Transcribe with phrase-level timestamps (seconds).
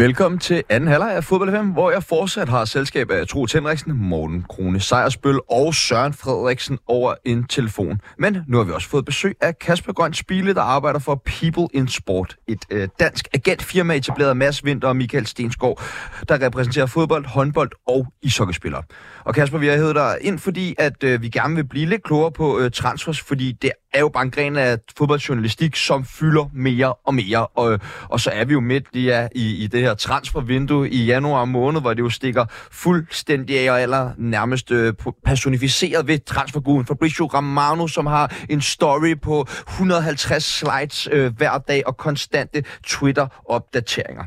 [0.00, 3.92] Velkommen til anden halvleg af Fodbold FM, hvor jeg fortsat har selskab af Tro Henriksen,
[3.96, 8.00] Morten Krone Sejersbøl og Søren Frederiksen over en telefon.
[8.18, 11.68] Men nu har vi også fået besøg af Kasper Grøn Spile, der arbejder for People
[11.74, 12.36] in Sport.
[12.48, 15.82] Et øh, dansk agentfirma etableret af Mads Vinter og Michael Stensgaard,
[16.28, 18.82] der repræsenterer fodbold, håndbold og ishockeyspillere.
[19.24, 22.02] Og Kasper, vi har hævet dig ind, fordi at øh, vi gerne vil blive lidt
[22.02, 26.50] klogere på øh, transfers, fordi det er jo bare en gren af fodboldjournalistik, som fylder
[26.54, 27.46] mere og mere.
[27.46, 31.04] Og, øh, og så er vi jo midt ja, i, i det her transfervindue i
[31.04, 34.92] januar måned, hvor det jo stikker fuldstændig af og aller nærmest øh,
[35.24, 41.82] personificeret ved transferguden Fabrizio Romano, som har en story på 150 slides øh, hver dag
[41.86, 44.24] og konstante Twitter-opdateringer.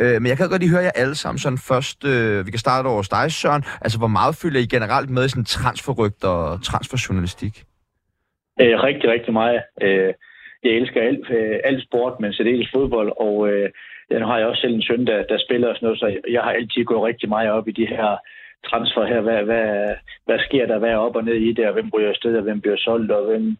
[0.00, 2.04] Øh, men jeg kan godt lige høre jer alle sammen sådan først.
[2.04, 3.62] Øh, vi kan starte over dig, Søren.
[3.84, 7.54] Altså, hvor meget følger I generelt med i sådan transferrygter og transferjournalistik?
[8.60, 9.60] Øh, rigtig, rigtig meget.
[9.82, 10.12] Øh,
[10.64, 13.70] jeg elsker alt, øh, alt sport, men særdeles fodbold, og øh,
[14.20, 16.42] nu har jeg også selv en søn, der, der spiller og sådan noget, så jeg
[16.42, 18.18] har altid gået rigtig meget op i de her
[18.70, 19.20] transfer her.
[19.20, 19.68] Hvad, hvad,
[20.26, 20.78] hvad sker der?
[20.78, 21.66] Hvad er op og ned i det?
[21.66, 23.56] Og hvem ryger afsted, og hvem bliver solgt, og hvem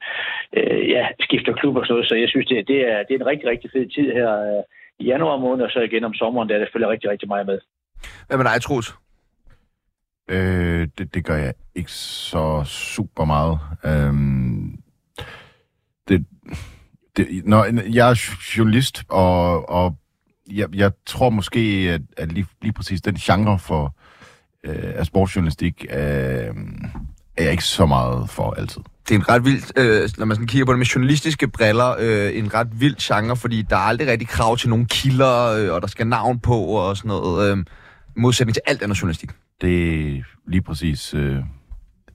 [0.57, 2.09] øh, ja, skifter klub og sådan noget.
[2.09, 4.63] Så jeg synes, det, det, er, det er en rigtig, rigtig fed tid her øh,
[4.99, 7.47] i januar måned, og så igen om sommeren, der er det følger rigtig, rigtig meget
[7.47, 7.59] med.
[8.27, 8.95] Hvad med dig, Troels?
[10.31, 13.59] Øh, det, det gør jeg ikke så super meget.
[13.85, 14.79] Øhm,
[16.09, 16.27] det,
[17.17, 17.65] det, når,
[17.95, 18.17] jeg er
[18.57, 19.97] journalist, og, og
[20.51, 23.97] jeg, jeg tror måske, at, at lige, lige præcis den genre for
[24.65, 25.97] øh, af sportsjournalistik øh,
[27.37, 28.81] er jeg ikke så meget for altid.
[29.09, 31.97] Det er en ret vild, øh, når man sådan kigger på det med journalistiske briller,
[31.99, 35.75] øh, en ret vild genre, fordi der er aldrig rigtig krav til nogle kilder, øh,
[35.75, 37.65] og der skal navn på og sådan noget, øh,
[38.17, 39.31] modsætning til alt andet journalistik.
[39.61, 41.39] Det er lige præcis øh,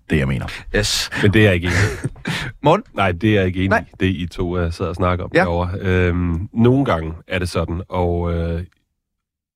[0.10, 0.46] det, jeg mener.
[0.76, 1.10] Yes.
[1.22, 2.12] Men det er jeg ikke enig.
[2.64, 2.86] Morten?
[2.94, 3.86] Nej, det er jeg ikke enig Nej.
[3.88, 3.96] i.
[4.00, 5.40] Det I to uh, sidder og snakker om ja.
[5.40, 5.80] derovre.
[5.80, 8.34] Øhm, nogle gange er det sådan, og...
[8.34, 8.64] Øh,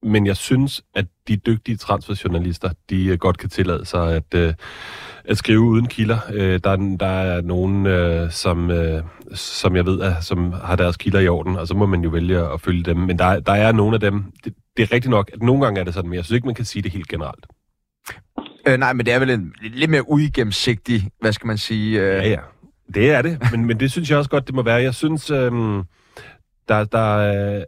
[0.04, 4.54] men jeg synes, at de dygtige transferjournalister, de uh, godt kan tillade sig at, uh,
[5.26, 6.18] at skrive uden kilder.
[6.30, 9.00] Uh, der, der er nogen, uh, som, uh,
[9.34, 12.10] som jeg ved, er, som har deres kilder i orden, og så må man jo
[12.10, 12.98] vælge at følge dem.
[12.98, 15.80] Men der, der er nogle af dem, det, det er rigtigt nok, at nogle gange
[15.80, 17.46] er det sådan, men jeg synes ikke, man kan sige det helt generelt.
[18.68, 22.02] Øh, nej, men det er vel en lidt mere uigennemsigtig, hvad skal man sige?
[22.02, 22.08] Øh...
[22.08, 22.40] Ja, ja.
[22.94, 24.82] Det er det, men, men det synes jeg også godt, det må være.
[24.82, 25.52] Jeg synes, øh,
[26.68, 27.18] der, der
[27.58, 27.64] øh,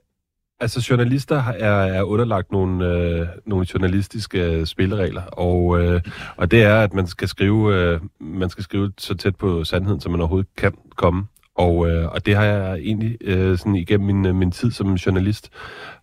[0.59, 6.01] altså journalister er, er underlagt nogle, øh, nogle journalistiske øh, spilleregler, og, øh,
[6.37, 10.01] og det er, at man skal skrive øh, man skal skrive så tæt på sandheden,
[10.01, 11.25] som man overhovedet kan komme.
[11.55, 14.93] Og, øh, og det har jeg egentlig øh, sådan igennem min, øh, min tid som
[14.93, 15.49] journalist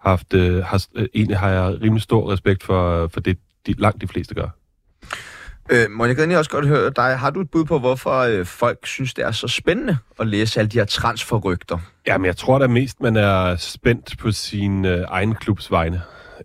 [0.01, 4.01] haft, øh, har, øh, egentlig har jeg rimelig stor respekt for, for det, de, langt
[4.01, 4.49] de fleste gør.
[5.71, 7.19] Øh, Monika, jeg også godt høre dig.
[7.19, 10.61] Har du et bud på, hvorfor øh, folk synes, det er så spændende at læse
[10.61, 11.79] alle de her transferrygter?
[12.07, 16.03] Jamen, jeg tror da mest, man er spændt på sin øh, egen klubs vegne.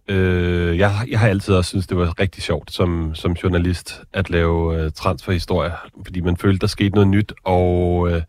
[0.08, 4.30] Øh, jeg, jeg har altid også synes det var rigtig sjovt som, som journalist at
[4.30, 8.09] lave øh, transferhistorier, fordi man følte, der skete noget nyt, og...
[8.12, 8.22] Øh,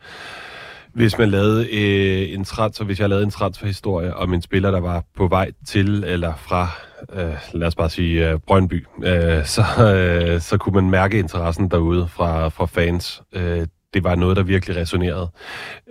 [0.97, 4.81] hvis man lavede øh, en transfer, hvis jeg lavede en transferhistorie om en spiller, der
[4.81, 6.69] var på vej til eller fra,
[7.13, 9.63] øh, lad os bare sige øh, Brøndby, øh, så,
[9.95, 13.23] øh, så kunne man mærke interessen derude fra, fra fans.
[13.33, 15.31] Øh, det var noget, der virkelig resonerede.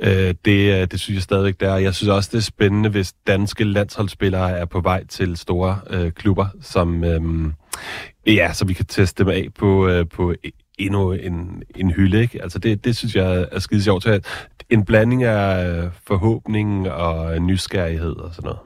[0.02, 1.78] Øh, det, øh, det synes jeg stadigvæk, der.
[1.78, 6.12] Jeg synes også, det er spændende, hvis danske landsholdsspillere er på vej til store øh,
[6.12, 7.52] klubber, som, øh,
[8.28, 12.22] ja, så vi kan teste dem af på, øh, på e-, endnu en, en hylde.
[12.22, 12.44] Ikke?
[12.44, 14.08] Altså det, det synes jeg er skide sjovt.
[14.70, 18.60] En blanding af forhåbning og nysgerrighed og sådan noget.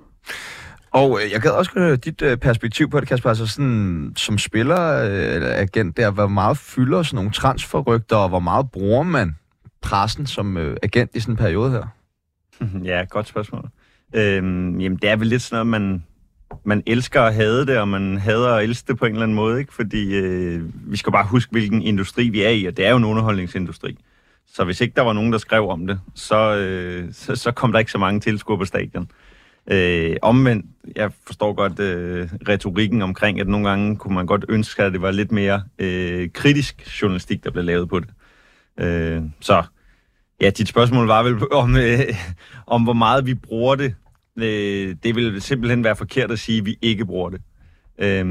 [0.92, 3.30] Og øh, jeg kan også høre dit øh, perspektiv på det, Kasper.
[3.30, 8.30] Altså sådan, som spiller øh, eller agent der, hvor meget fylder sådan nogle transferrygter, og
[8.30, 9.36] hvor meget bruger man
[9.82, 11.84] pressen som agent i sådan en periode her?
[12.90, 13.70] Ja, godt spørgsmål.
[14.16, 16.04] Øhm, jamen, det er vel lidt sådan noget, man,
[16.64, 19.36] man elsker at hade det, og man hader at elske det på en eller anden
[19.36, 19.74] måde, ikke?
[19.74, 22.98] Fordi øh, vi skal bare huske, hvilken industri vi er i, og det er jo
[22.98, 23.98] en underholdningsindustri.
[24.54, 27.72] Så hvis ikke der var nogen, der skrev om det, så, øh, så, så kom
[27.72, 29.12] der ikke så mange tilskuere på stadion.
[29.68, 30.66] Øh, omvendt,
[30.96, 35.02] jeg forstår godt øh, retorikken omkring, at nogle gange kunne man godt ønske, at det
[35.02, 38.10] var lidt mere øh, kritisk journalistik, der blev lavet på det.
[38.78, 39.64] Øh, så
[40.42, 42.00] ja, dit spørgsmål var vel om, øh,
[42.68, 43.96] om hvor meget vi bruger det.
[44.38, 47.42] Øh, det vil simpelthen være forkert at sige, at vi ikke bruger det.
[47.98, 48.26] Øh,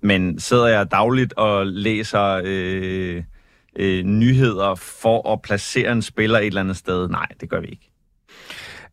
[0.00, 2.40] men sidder jeg dagligt og læser...
[2.44, 3.22] Øh,
[3.78, 7.08] øh, nyheder for at placere en spiller et eller andet sted.
[7.08, 7.90] Nej, det gør vi ikke.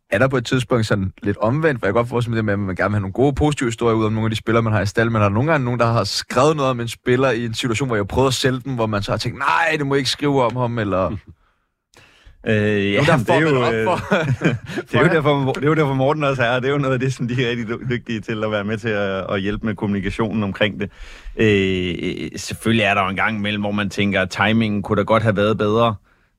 [0.09, 2.53] Er der på et tidspunkt sådan lidt omvendt, for jeg godt forestille mig det med,
[2.53, 4.63] at man gerne vil have nogle gode positive historier ud om nogle af de spillere,
[4.63, 6.79] man har i stald, men er der nogle gange nogen, der har skrevet noget om
[6.79, 9.17] en spiller i en situation, hvor jeg prøvede at sælge dem, hvor man så har
[9.17, 11.17] tænkt, nej, det må jeg ikke skrive om ham, eller...
[12.47, 14.15] Øh, ja, Nogen, der det er, jo, op øh, for...
[14.92, 16.94] det, er jo derfor, det er jo derfor Morten også er, det er jo noget
[16.94, 19.42] af det, som de er rigtig dy- dygtige til at være med til at, at
[19.42, 20.92] hjælpe med kommunikationen omkring det.
[21.38, 25.01] Øh, selvfølgelig er der jo en gang imellem, hvor man tænker, at timingen kunne da
[25.03, 25.95] godt have været bedre.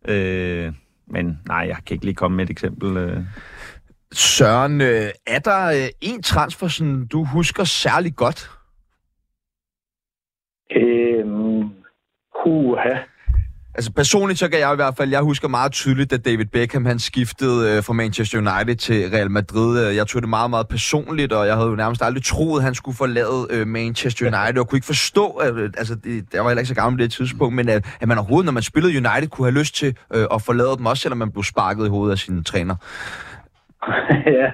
[0.09, 0.73] Øh,
[1.07, 2.97] men nej, jeg kan ikke lige komme med et eksempel.
[2.97, 3.21] Øh.
[4.13, 8.51] Søren, øh, er der øh, en transfer, som du husker særlig godt?
[10.77, 11.71] Øhm,
[12.43, 12.99] kuha.
[13.79, 16.85] Altså personligt så kan jeg i hvert fald, jeg husker meget tydeligt, da David Beckham
[16.87, 19.89] han skiftede øh, fra Manchester United til Real Madrid.
[19.89, 22.65] Øh, Jeg tog det meget, meget personligt, og jeg havde jo nærmest aldrig troet, at
[22.65, 26.43] han skulle forlade øh, Manchester United, og kunne ikke forstå, at, øh, altså det, jeg
[26.43, 28.63] var heller ikke så gammel på det tidspunkt, men at, at man overhovedet, når man
[28.63, 31.87] spillede United, kunne have lyst til øh, at forlade dem, også selvom man blev sparket
[31.87, 32.77] i hovedet af sin træner.
[34.41, 34.47] ja,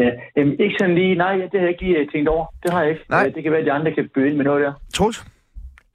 [0.00, 0.10] ja.
[0.36, 2.46] Jamen, ikke sådan lige, nej, det har jeg ikke lige øh, tænkt over.
[2.62, 3.04] Det har jeg ikke.
[3.10, 3.28] Nej.
[3.34, 4.72] Det kan være, at de andre kan byde ind med noget der.
[4.94, 5.24] Troels?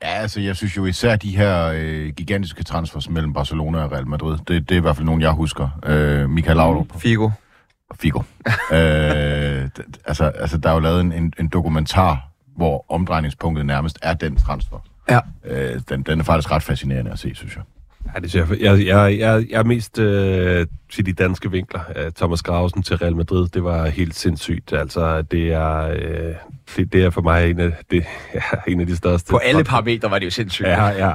[0.03, 4.07] Ja, altså jeg synes jo især de her øh, gigantiske transfers mellem Barcelona og Real
[4.07, 5.79] Madrid, det, det er i hvert fald nogen, jeg husker.
[5.85, 7.29] Øh, Michael Laudrup Figo.
[7.89, 8.21] og Figo.
[8.71, 13.99] øh, d- altså, altså, der er jo lavet en, en, en dokumentar, hvor omdrejningspunktet nærmest
[14.01, 14.77] er den transfer.
[15.09, 15.19] Ja.
[15.45, 17.63] Øh, den, den er faktisk ret fascinerende at se, synes jeg.
[18.15, 18.59] Ja, det synes jeg.
[18.61, 21.79] Jeg, jeg, jeg, jeg er mest øh, til de danske vinkler.
[21.95, 24.73] Øh, Thomas Grausen til Real Madrid, det var helt sindssygt.
[24.73, 26.35] Altså, det er, øh,
[26.75, 29.31] det, det er for mig en af, det, ja, en af de største.
[29.31, 30.67] På alle parametre var det jo sindssygt.
[30.67, 31.13] Ja, ja.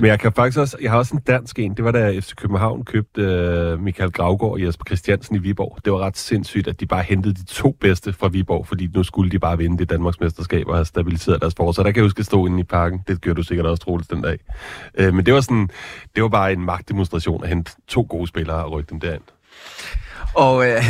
[0.00, 1.74] Men jeg kan faktisk også, jeg har også en dansk en.
[1.74, 5.78] Det var da FC København købte øh, Michael Gravgaard og Jesper Christiansen i Viborg.
[5.84, 9.02] Det var ret sindssygt, at de bare hentede de to bedste fra Viborg, fordi nu
[9.02, 11.84] skulle de bare vinde det Danmarks mesterskab og have stabiliseret deres forsvar.
[11.84, 13.00] Der kan jeg huske at stå inde i parken.
[13.08, 14.38] Det gjorde du sikkert også troligt den dag.
[14.94, 15.68] Øh, men det var sådan,
[16.14, 19.22] det var bare en magtdemonstration at hente to gode spillere og rykke dem derind.
[20.34, 20.82] Og øh,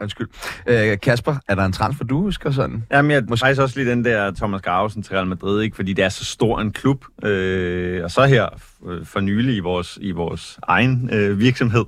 [0.00, 0.28] undskyld.
[0.66, 2.84] Øh, Kasper, er der en transfer, du husker sådan?
[2.92, 5.76] Jamen, jeg Måske- faktisk også lige den der Thomas Grausen til Real Madrid, ikke?
[5.76, 7.04] fordi det er så stor en klub.
[7.24, 8.48] Øh, og så her
[8.88, 11.84] øh, for nylig i vores, i vores egen øh, virksomhed,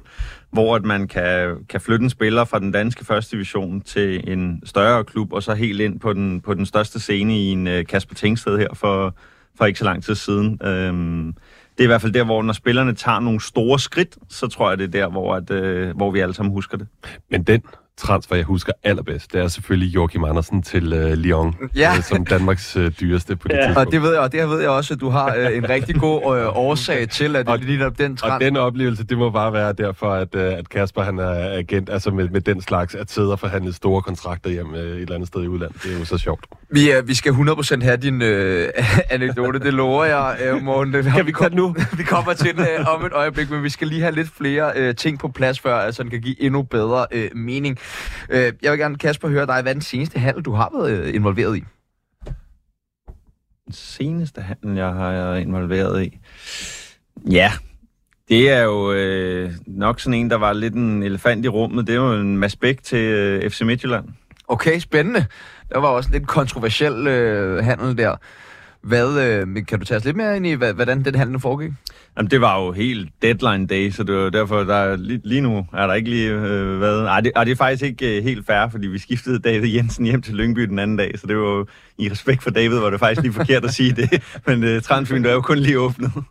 [0.52, 4.62] hvor at man kan, kan flytte en spiller fra den danske første division til en
[4.64, 7.86] større klub, og så helt ind på den, på den største scene i en øh,
[7.86, 9.14] Kasper Tingsted her for,
[9.58, 10.58] for ikke så lang tid siden.
[10.64, 11.34] Øhm,
[11.72, 14.68] det er i hvert fald der, hvor når spillerne tager nogle store skridt, så tror
[14.68, 16.86] jeg, det er der, hvor, at, øh, hvor vi alle sammen husker det.
[17.30, 17.62] Men den
[17.98, 21.92] transfer, jeg husker allerbedst, det er selvfølgelig Joachim Andersen til øh, Lyon, Ja.
[21.96, 23.60] øh, som Danmarks øh, dyreste på det Ja.
[23.66, 23.86] tidspunkt.
[23.86, 25.94] Og det ved jeg, og det ved jeg også, at du har øh, en rigtig
[25.94, 28.40] god øh, årsag til, at det Og- lige netop den Og trend.
[28.40, 32.10] den oplevelse, det må bare være derfor, at, øh, at Kasper han er agent, altså
[32.10, 35.28] med, med den slags, at sidde og forhandle store kontrakter hjem øh, et eller andet
[35.28, 35.82] sted i udlandet.
[35.82, 36.44] Det er jo så sjovt.
[36.70, 38.68] Vi, øh, vi skal 100% have din øh,
[39.10, 40.94] anekdote, det lover jeg, øh, Morten.
[40.94, 41.74] Det, Kan vi den nu?
[41.98, 44.72] vi kommer til det øh, om et øjeblik, men vi skal lige have lidt flere
[44.76, 47.78] øh, ting på plads, før altså, den kan give endnu bedre øh, mening.
[48.30, 49.62] Øh, jeg vil gerne, Kasper, høre dig.
[49.62, 51.64] Hvad er den seneste handel, du har været øh, involveret i?
[53.66, 56.18] Den seneste handel, jeg har involveret i.
[57.30, 57.52] Ja,
[58.28, 61.86] det er jo øh, nok sådan en, der var lidt en elefant i rummet.
[61.86, 64.04] Det er jo en Mads Bæk til øh, FC Midtjylland.
[64.48, 65.26] Okay, spændende.
[65.72, 68.16] Der var også lidt kontroversiel øh, handel der.
[68.82, 71.72] Hvad, øh, kan du tage os lidt mere ind i, hvordan den handel foregik?
[72.16, 75.40] Jamen, det var jo helt deadline day, så det var derfor, der er lige, lige
[75.40, 77.08] nu er der ikke lige øh, været...
[77.08, 80.04] Ej det, ej, det er faktisk ikke øh, helt fair, fordi vi skiftede David Jensen
[80.04, 81.66] hjem til Lyngby den anden dag, så det var jo
[81.98, 84.22] i respekt for David, var det faktisk lige forkert at sige det.
[84.46, 86.12] Men øh, transfervinduet er jo kun lige åbnet.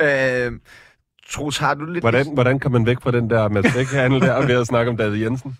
[0.00, 0.52] Øh,
[1.30, 2.02] Troels, har du lidt...
[2.02, 4.96] Hvordan, hvordan kom man væk fra den der Mads Bæk-handel der ved at snakke om
[4.96, 5.58] David Jensen?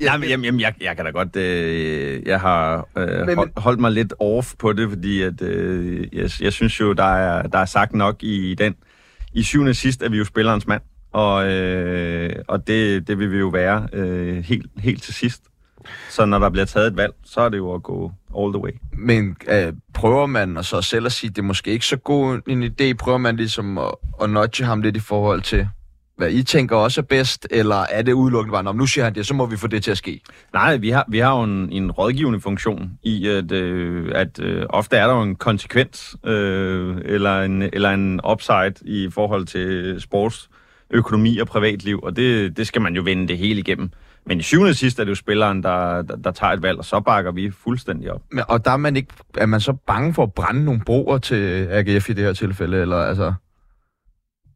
[0.00, 1.36] Jamen, jamen, jamen jeg, jeg kan da godt...
[1.36, 6.06] Øh, jeg har øh, Men- hold, holdt mig lidt off på det, fordi at, øh,
[6.12, 8.74] jeg, jeg synes jo, der er, der er sagt nok i den.
[9.32, 13.38] I syvende sidst er vi jo spillerens mand, og, øh, og det, det vil vi
[13.38, 15.42] jo være øh, helt, helt til sidst.
[16.10, 18.62] Så når der bliver taget et valg, så er det jo at gå all the
[18.62, 18.70] way.
[18.92, 21.96] Men øh, prøver man og så selv at sige, at det er måske ikke så
[21.96, 25.68] god en idé, prøver man ligesom at, at nudge ham lidt i forhold til,
[26.16, 29.14] hvad I tænker også er bedst, eller er det udelukkende bare, "Nå, nu siger han
[29.14, 30.20] det, så må vi få det til at ske?
[30.52, 34.66] Nej, vi har, vi har jo en, en rådgivende funktion i, at, øh, at øh,
[34.70, 39.96] ofte er der jo en konsekvens øh, eller, en, eller en upside i forhold til
[40.00, 40.48] sports,
[40.90, 43.90] økonomi og privatliv, og det, det skal man jo vende det hele igennem.
[44.26, 46.78] Men i syvende og sidst er det jo spilleren, der, der, der tager et valg,
[46.78, 48.20] og så bakker vi fuldstændig op.
[48.32, 49.08] Men, og der er man ikke,
[49.38, 52.80] er man så bange for at brænde nogle broer til AGF i det her tilfælde,
[52.80, 53.32] eller altså...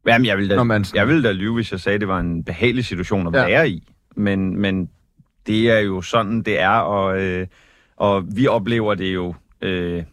[0.07, 2.07] Jamen, jeg ville da, Når man- jeg ville da lyve, hvis jeg sagde, at det
[2.07, 3.45] var en behagelig situation at Ja.
[3.47, 3.87] være i.
[4.15, 4.89] Men, men
[5.47, 7.47] det er jo sådan, det er, og, øh,
[7.97, 10.03] og vi oplever det jo øh,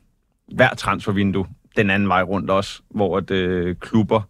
[0.55, 1.47] hver transfervindue.
[1.77, 4.21] den anden vej rundt også, hvor at, øh, klubber,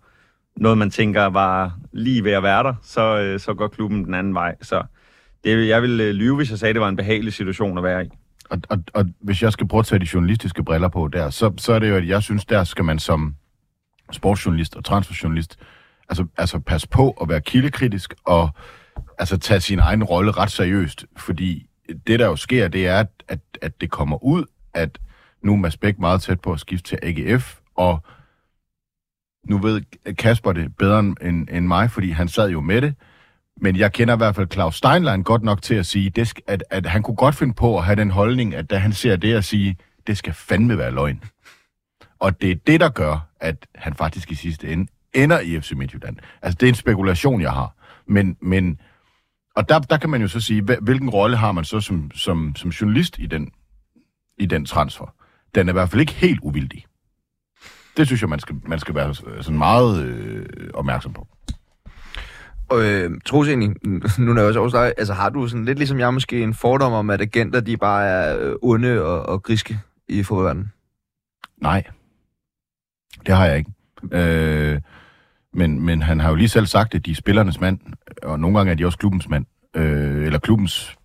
[0.56, 4.14] noget man tænker var lige ved at være der, så, øh, så går klubben den
[4.14, 4.54] anden vej.
[4.62, 4.82] Så
[5.44, 7.84] det, jeg ville øh, lyve, hvis jeg sagde, at det var en behagelig situation at
[7.84, 8.08] være i.
[8.50, 11.52] Og, og, og hvis jeg skal prøve at tage de journalistiske briller på der, så,
[11.56, 13.34] så er det jo, at jeg synes, der skal man som
[14.12, 15.58] sportsjournalist og transferjournalist
[16.08, 18.50] altså, altså pas på at være kildekritisk og
[19.18, 21.66] altså tage sin egen rolle ret seriøst, fordi
[22.06, 24.98] det, der jo sker, det er, at, at, at det kommer ud, at
[25.42, 28.02] nu er Mads Bæk meget tæt på at skifte til AGF, og
[29.48, 29.82] nu ved
[30.14, 32.94] Kasper det bedre end, end mig, fordi han sad jo med det,
[33.60, 36.42] men jeg kender i hvert fald Claus Steinlein godt nok til at sige, det skal,
[36.46, 39.16] at, at han kunne godt finde på at have den holdning, at da han ser
[39.16, 41.22] det at sige, det skal fandme være løgn.
[42.20, 45.72] Og det er det, der gør, at han faktisk i sidste ende ender i FC
[45.72, 46.16] Midtjylland.
[46.42, 47.74] Altså, det er en spekulation, jeg har.
[48.06, 48.80] Men, men
[49.56, 52.56] og der, der kan man jo så sige, hvilken rolle har man så som, som,
[52.56, 53.50] som journalist i den,
[54.38, 55.14] i den transfer?
[55.54, 56.84] Den er i hvert fald ikke helt uvildig.
[57.96, 61.26] Det synes jeg, man skal, man skal være sådan meget øh, opmærksom på.
[62.68, 63.74] Og øh, Troels egentlig,
[64.18, 66.92] nu når jeg også dig, altså har du sådan lidt ligesom jeg måske en fordom
[66.92, 70.72] om, at agenter de bare er øh, onde og, og griske i fodboldverdenen?
[71.56, 71.84] Nej,
[73.26, 73.70] det har jeg ikke.
[74.12, 74.80] Øh,
[75.52, 77.78] men, men han har jo lige selv sagt, at de er spillernes mand,
[78.22, 79.46] og nogle gange er de også klubbens mand.
[79.76, 80.96] Øh, eller klubbens,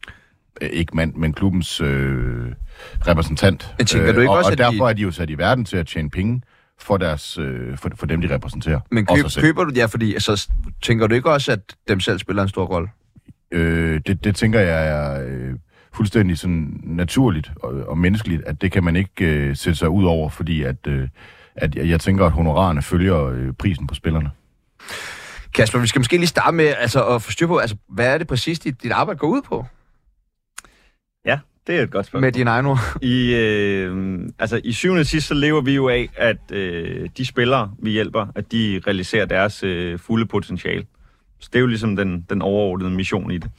[0.61, 2.51] øh, ikke mand, men klubbens øh,
[3.07, 3.75] repræsentant.
[3.79, 4.89] Jeg tænker, du ikke øh, også, og, at og derfor de...
[4.89, 6.41] er de jo sat i verden til at tjene penge
[6.79, 8.79] for, deres, øh, for, for dem, de repræsenterer.
[8.91, 10.49] Men køb, køber du det, ja, fordi altså,
[10.81, 12.89] tænker du ikke også, at dem selv spiller en stor rolle?
[13.51, 15.53] Øh, det, det tænker jeg er øh,
[15.93, 20.05] fuldstændig sådan naturligt og, og menneskeligt, at det kan man ikke øh, sætte sig ud
[20.05, 21.07] over, fordi at, øh,
[21.55, 24.31] at jeg, jeg tænker, at honorarerne følger øh, prisen på spillerne.
[25.53, 28.17] Kasper, vi skal måske lige starte med altså, at få styr på, altså, hvad er
[28.17, 29.65] det præcis, dit, dit arbejde går ud på?
[31.25, 32.21] Ja, det er et godt spørgsmål.
[32.21, 32.79] Med dine egne ord.
[33.01, 37.25] I, øh, altså, I syvende og sidst, så lever vi jo af, at øh, de
[37.25, 40.85] spillere, vi hjælper, at de realiserer deres øh, fulde potentiale.
[41.39, 43.51] Så det er jo ligesom den, den overordnede mission i det.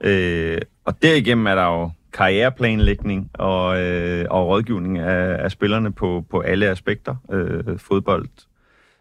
[0.00, 6.24] Øh, og derigennem er der jo karriereplanlægning og, øh, og rådgivning af, af spillerne på,
[6.30, 7.16] på alle aspekter.
[7.32, 8.28] Øh, fodbold,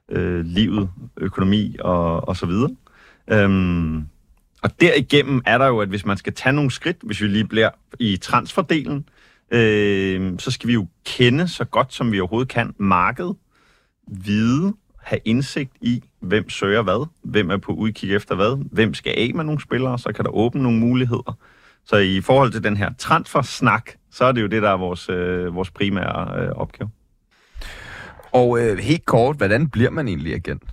[0.10, 2.76] øh, livet, økonomi og, og så videre.
[3.28, 3.98] Øhm,
[4.64, 7.48] og derigennem er der jo, at hvis man skal tage nogle skridt, hvis vi lige
[7.48, 7.70] bliver
[8.00, 9.10] i transferdelen,
[9.52, 13.36] øh, så skal vi jo kende så godt, som vi overhovedet kan, markedet,
[14.08, 19.14] vide, have indsigt i, hvem søger hvad, hvem er på udkig efter hvad, hvem skal
[19.18, 21.38] af med nogle spillere, så kan der åbne nogle muligheder.
[21.86, 25.10] Så i forhold til den her transfer-snak, så er det jo det, der er vores,
[25.10, 26.89] øh, vores primære øh, opgave.
[28.32, 30.63] Og øh, helt kort, hvordan bliver man egentlig agent?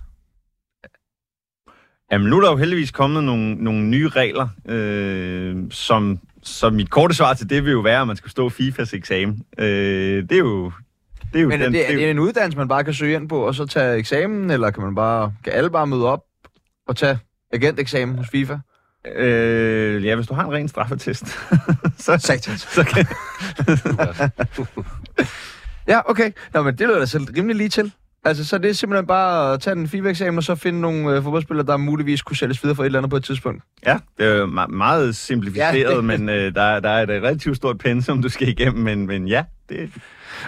[2.11, 6.89] Jamen, nu er der jo heldigvis kommet nogle, nogle nye regler, øh, som, som mit
[6.89, 9.45] korte svar til det vil jo være, at man skal stå FIFAs eksamen.
[9.57, 10.71] Øh, det er jo...
[11.33, 13.15] Det er jo Men er den, det, er det en uddannelse, man bare kan søge
[13.15, 16.23] ind på, og så tage eksamen, eller kan man bare, kan alle bare møde op
[16.87, 17.19] og tage
[17.53, 18.57] agenteksamen hos FIFA?
[19.15, 21.25] Øh, ja, hvis du har en ren straffetest,
[21.97, 22.61] så, Satans.
[22.61, 23.05] så kan...
[25.87, 26.31] Ja, okay.
[26.53, 27.91] Nå, men det lyder da selv rimelig lige til.
[28.25, 31.23] Altså, så det er simpelthen bare at tage den FIFA-eksamen, og så finde nogle øh,
[31.23, 33.63] fodboldspillere, der muligvis kunne sælges videre for et eller andet på et tidspunkt.
[33.85, 37.03] Ja, det er jo me- meget simplificeret, Ja, ja, det- men øh, der, der er
[37.03, 39.89] et relativt stort pensum, du skal igennem, men, men ja, det,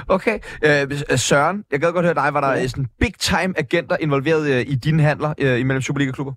[0.07, 0.39] Okay.
[0.63, 2.29] Øh, Søren, jeg gad godt høre dig.
[2.33, 2.67] Var der ja.
[2.67, 6.33] sådan big-time agenter involveret øh, i dine handler øh, imellem Superliga-klubber?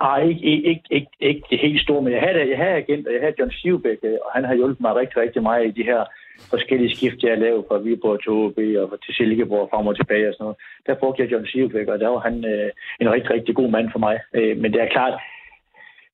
[0.00, 0.40] Ah, Nej, ikke,
[0.72, 3.50] ikke, ikke, ikke, det helt store, men jeg havde, jeg havde agenter, jeg havde John
[3.52, 6.04] Sivbæk, øh, og han har hjulpet mig rigtig, rigtig meget i de her
[6.50, 8.58] forskellige skift, jeg har lavet fra Viborg til OB
[8.92, 10.58] og til Silkeborg frem og tilbage og sådan noget.
[10.86, 13.88] Der brugte jeg John Sivbæk, og der var han øh, en rigtig, rigtig god mand
[13.92, 14.16] for mig.
[14.34, 15.14] Øh, men det er klart,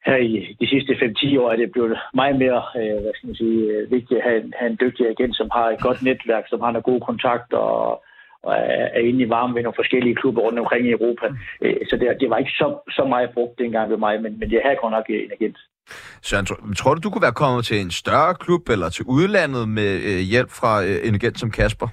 [0.06, 3.36] her i de sidste 5-10 år er det blevet meget mere øh, hvad skal man
[3.42, 6.44] sige, øh, vigtigt at have, en- have en dygtig agent, som har et godt netværk,
[6.48, 8.02] som har nogle gode kontakter og,
[8.46, 11.26] og er, er inde i varme ved nogle forskellige klubber rundt omkring i Europa.
[11.62, 14.52] Øh, så det, det var ikke så, så meget brugt dengang ved mig, men, men
[14.52, 15.58] jeg havde godt nok en agent.
[16.22, 19.68] Søren, tror, tror du, du kunne være kommet til en større klub eller til udlandet
[19.68, 21.88] med øh, hjælp fra øh, en agent som Kasper?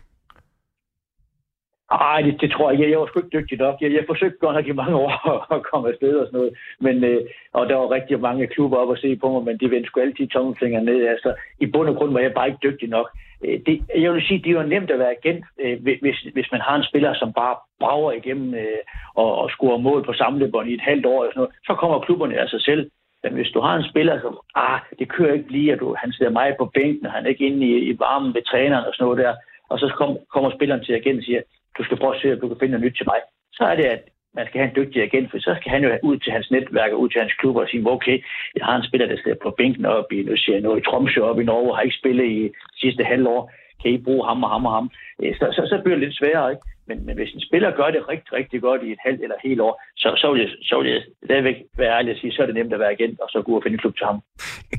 [1.91, 2.91] Nej, det, det tror jeg ikke.
[2.91, 3.75] Jeg var sgu ikke dygtig nok.
[3.81, 5.12] Jeg, jeg forsøgte godt nok i mange år
[5.55, 6.53] at komme afsted og sådan noget.
[6.86, 7.22] Men, øh,
[7.53, 10.00] og der var rigtig mange klubber op at se på mig, men de vendte sgu
[10.00, 11.07] altid tommelfingeren ned.
[11.13, 11.29] Altså,
[11.60, 13.07] I bund og grund var jeg bare ikke dygtig nok.
[13.46, 16.52] Øh, det, jeg vil sige, det er jo nemt at være agent, øh, hvis, hvis
[16.52, 18.82] man har en spiller, som bare brager igennem øh,
[19.16, 21.20] og, og scorer mål på samlebånd i et halvt år.
[21.24, 22.92] Og sådan noget, så kommer klubberne af sig selv.
[23.24, 26.12] Men hvis du har en spiller, som, ah, det kører ikke lige, at du, han
[26.12, 28.94] sidder meget på bænken, og han er ikke inde i, i varmen ved træneren og
[28.94, 29.34] sådan noget der,
[29.70, 31.42] og så kom, kommer spilleren til agent og siger,
[31.78, 33.20] du skal prøve at se, at du kan finde noget nyt til mig.
[33.54, 34.04] Så er det, at
[34.38, 36.92] man skal have en dygtig agent, for så skal han jo ud til hans netværk
[36.92, 38.18] og ud til hans klubber og sige, okay,
[38.58, 40.86] jeg har en spiller, der sidder på bænken op i, nu siger jeg noget, i
[40.86, 42.40] Tromsø op i Norge, har ikke spillet i
[42.82, 43.52] sidste halvår.
[43.82, 44.88] kan I bruge ham og ham og ham?
[45.24, 46.63] Øh, så, så, så bliver det lidt sværere, ikke?
[46.88, 49.62] Men, men hvis en spiller gør det rigtig, rigtig godt i et halvt eller helt
[49.68, 52.46] år, så, så, vil, jeg, så vil jeg stadigvæk være ærlig at sige, så er
[52.46, 54.22] det nemt at være agent, og så gå og finde en klub til ham.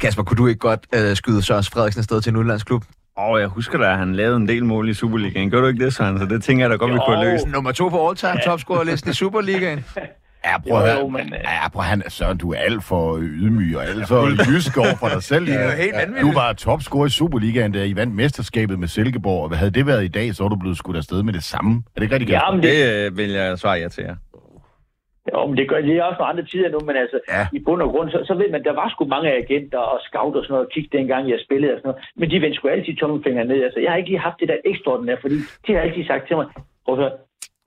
[0.01, 2.83] Kasper, kunne du ikke godt øh, skyde Søren Frederiksen afsted til en udlandsklub?
[3.19, 5.51] Åh, oh, jeg husker da, at han lavede en del mål i Superligaen.
[5.51, 6.19] Gør du ikke det, Søren?
[6.19, 7.49] Så det tænker jeg da godt, vi kunne løse.
[7.49, 8.41] Nummer to på all-time ja.
[8.51, 9.85] topscorerlisten i Superligaen.
[10.45, 11.09] Ja, prøv at høre.
[11.11, 14.97] Men, ja, prøv han, Søren, du er alt for ydmyg og alt for jysk over
[14.99, 15.47] for dig selv.
[15.47, 16.27] Det er jo helt vanvittigt.
[16.27, 19.51] Du var topscorer i Superligaen, da I vandt mesterskabet med Silkeborg.
[19.51, 21.83] Og havde det været i dag, så var du blevet skudt afsted med det samme.
[21.97, 24.15] Er det ikke rigtigt, Ja, men det, det øh, vil jeg svare jer til jer.
[25.33, 27.43] Jo, men det gør det er også nogle andre tider nu, men altså, ja.
[27.53, 30.37] i bund og grund, så, så ved man, der var sgu mange agenter og scout
[30.37, 32.97] og sådan noget, kig dengang, jeg spillede og sådan noget, men de vendte sgu altid
[32.97, 33.63] tommelfingeren ned.
[33.65, 36.37] Altså, jeg har ikke lige haft det der ekstraordinære, fordi de har altid sagt til
[36.37, 36.47] mig,
[36.85, 37.13] prøv at høre,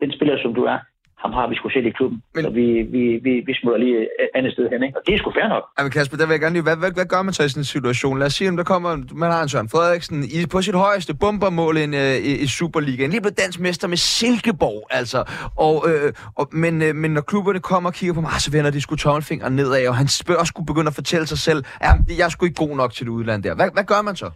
[0.01, 0.77] den spiller, som du er,
[1.24, 2.43] ham har vi sgu selv i klubben, men...
[2.43, 4.97] så vi, vi, vi, vi smutter lige et andet sted hen, ikke?
[4.97, 5.63] Og det er sgu fair nok.
[5.77, 7.50] Ja, men Kasper, der vil jeg gerne lige, hvad, hvad, hvad gør man så i
[7.50, 8.19] sådan en situation?
[8.19, 11.13] Lad os sige, om der kommer, man har en Søren Frederiksen i, på sit højeste
[11.13, 11.83] bombermål i,
[12.31, 15.24] i, i Superligaen, lige blevet dansk mester med Silkeborg, altså.
[15.55, 18.71] Og, øh, og, men, øh, men når klubberne kommer og kigger på mig, så vender
[18.71, 20.05] de sgu tommelfingeren nedad, og han
[20.39, 23.05] også skulle begynde at fortælle sig selv, ja, jeg er sgu ikke god nok til
[23.05, 23.55] det udland der.
[23.55, 24.29] Hvad, hvad gør man så?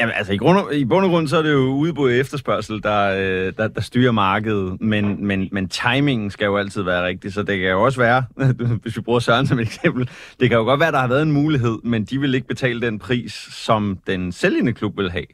[0.00, 3.16] Jamen, altså, i, grund, i bund og grund, så er det jo udbud efterspørgsel, der,
[3.18, 7.42] øh, der, der styrer markedet, men, men, men timingen skal jo altid være rigtig, så
[7.42, 8.24] det kan jo også være,
[8.82, 11.22] hvis vi bruger Søren som et eksempel, det kan jo godt være, der har været
[11.22, 15.26] en mulighed, men de vil ikke betale den pris, som den sælgende klub vil have.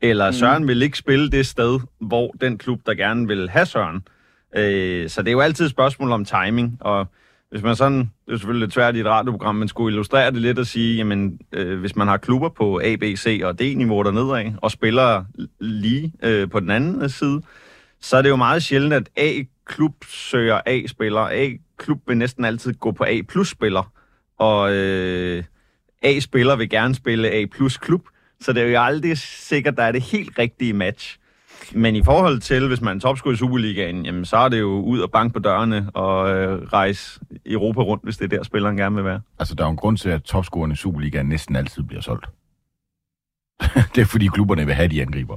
[0.00, 0.32] Eller mm.
[0.32, 4.02] Søren vil ikke spille det sted, hvor den klub, der gerne vil have Søren.
[4.56, 7.06] Øh, så det er jo altid et spørgsmål om timing, og
[7.50, 10.42] hvis man sådan, det er selvfølgelig lidt svært i et radioprogram, men skulle illustrere det
[10.42, 14.02] lidt og sige, jamen, øh, hvis man har klubber på A, B, C og D-niveau
[14.02, 15.24] dernede af, og spiller
[15.60, 17.42] lige øh, på den anden side,
[18.00, 21.20] så er det jo meget sjældent, at A-klub søger A-spiller.
[21.20, 23.92] A-klub vil næsten altid gå på A-plus-spiller,
[24.38, 25.44] og øh,
[26.02, 28.08] A-spiller vil gerne spille A-plus-klub,
[28.40, 31.18] så det er jo aldrig sikkert, der er det helt rigtige match.
[31.72, 34.80] Men i forhold til, hvis man er topscorer i Superligaen, jamen, så er det jo
[34.80, 38.76] ud og banke på dørene og øh, rejse Europa rundt, hvis det er der, spilleren
[38.76, 39.20] gerne vil være.
[39.38, 42.26] Altså, der er jo en grund til, at topscorerne i Superligaen næsten altid bliver solgt.
[43.94, 45.36] det er fordi klubberne vil have de angriber.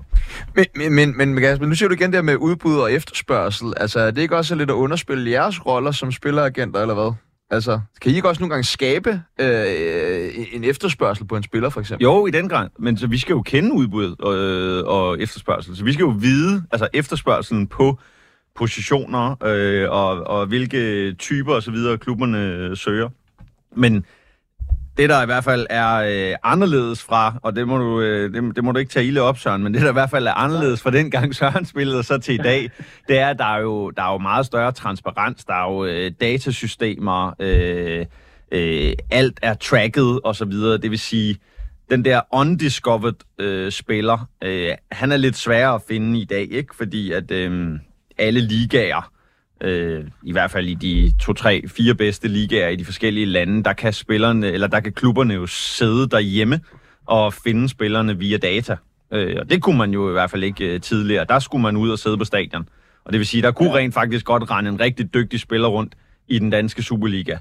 [0.56, 3.74] Men, men, men, men Kasper, nu siger du igen der med udbud og efterspørgsel.
[3.78, 7.13] Altså, er det ikke også lidt at underspille jeres roller som spilleragenter, eller hvad?
[7.52, 11.80] Altså, kan I ikke også nogle gange skabe øh, en efterspørgsel på en spiller, for
[11.80, 12.04] eksempel?
[12.04, 12.70] Jo, i den grad.
[12.80, 15.78] Men så vi skal jo kende udbud og, øh, og efterspørgsel.
[15.78, 18.00] Så vi skal jo vide altså efterspørgselen på
[18.56, 21.76] positioner øh, og, og hvilke typer osv.
[22.00, 23.10] klubberne øh, søger.
[23.76, 24.06] Men
[24.97, 28.56] det, der i hvert fald er øh, anderledes fra, og det må, du, øh, det,
[28.56, 30.34] det må du ikke tage ilde op, Søren, men det, der i hvert fald er
[30.34, 32.71] anderledes fra den gang Søren spillede og så til i dag,
[33.08, 35.86] det er, at der er jo, der er jo meget større transparens, der er jo
[35.86, 38.06] øh, datasystemer, øh,
[38.51, 40.77] øh, alt er tracket og så videre.
[40.77, 41.38] Det vil sige,
[41.89, 46.75] den der undiscovered øh, spiller, øh, han er lidt sværere at finde i dag, ikke?
[46.75, 47.80] Fordi at øh,
[48.17, 49.12] alle ligaer
[49.62, 53.63] øh, i hvert fald i de to, tre, fire bedste ligaer i de forskellige lande,
[53.63, 56.60] der kan spillerne, eller der kan klubberne jo sidde derhjemme
[57.06, 58.76] og finde spillerne via data.
[59.13, 61.26] Øh, og det kunne man jo i hvert fald ikke øh, tidligere.
[61.30, 62.69] Der skulle man ud og sidde på stadion.
[63.06, 65.95] Og det vil sige, der kunne rent faktisk godt rende en rigtig dygtig spiller rundt
[66.28, 67.38] i den danske Superliga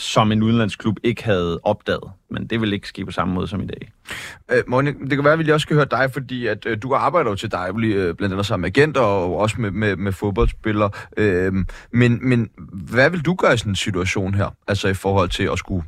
[0.00, 2.10] som en udenlandsklub ikke havde opdaget.
[2.30, 3.92] Men det vil ikke ske på samme måde som i dag.
[4.52, 6.78] Øh, Monik, det kan være, at vi lige også skal høre dig, fordi at, øh,
[6.82, 10.12] du arbejder jo til dig, øh, blandt andet som agent og også med, med, med
[10.12, 10.90] fodboldspillere.
[11.16, 11.52] Øh,
[11.92, 14.48] men, men hvad vil du gøre i sådan en situation her?
[14.68, 15.84] Altså i forhold til at skulle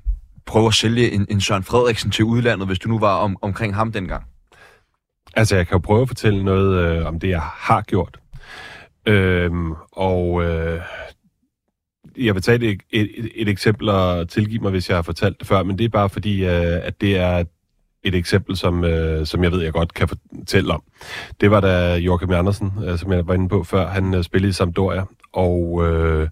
[0.46, 3.74] prøve at sælge en, en Søren Frederiksen til udlandet, hvis du nu var om, omkring
[3.74, 4.24] ham dengang?
[5.34, 8.18] Altså, jeg kan jo prøve at fortælle noget øh, om det, jeg har gjort.
[9.06, 10.80] Øhm, og øh,
[12.18, 15.38] jeg vil tage et, et, et, et eksempel og tilgive mig, hvis jeg har fortalt
[15.38, 17.44] det før, men det er bare fordi, øh, at det er
[18.04, 20.82] et eksempel, som, øh, som jeg ved, jeg godt kan fortælle om.
[21.40, 24.50] Det var da Joachim Andersen, øh, som jeg var inde på før, han øh, spillede
[24.50, 26.28] i Sampdoria, og øh,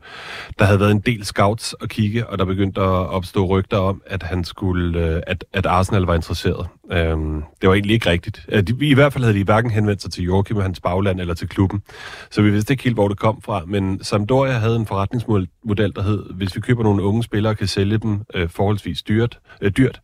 [0.59, 4.03] der havde været en del scouts at kigge, og der begyndte at opstå rygter om,
[4.07, 6.67] at han skulle, øh, at, at Arsenal var interesseret.
[6.93, 8.47] Øhm, det var egentlig ikke rigtigt.
[8.49, 11.21] Øh, de, I hvert fald havde de hverken henvendt sig til Joachim og hans bagland
[11.21, 11.83] eller til klubben,
[12.31, 13.63] så vi vidste ikke helt, hvor det kom fra.
[13.67, 15.49] Men Sampdoria havde en forretningsmodel,
[15.97, 19.39] der hed, hvis vi køber nogle unge spillere og kan sælge dem øh, forholdsvis dyrt,
[19.61, 20.01] øh, dyrt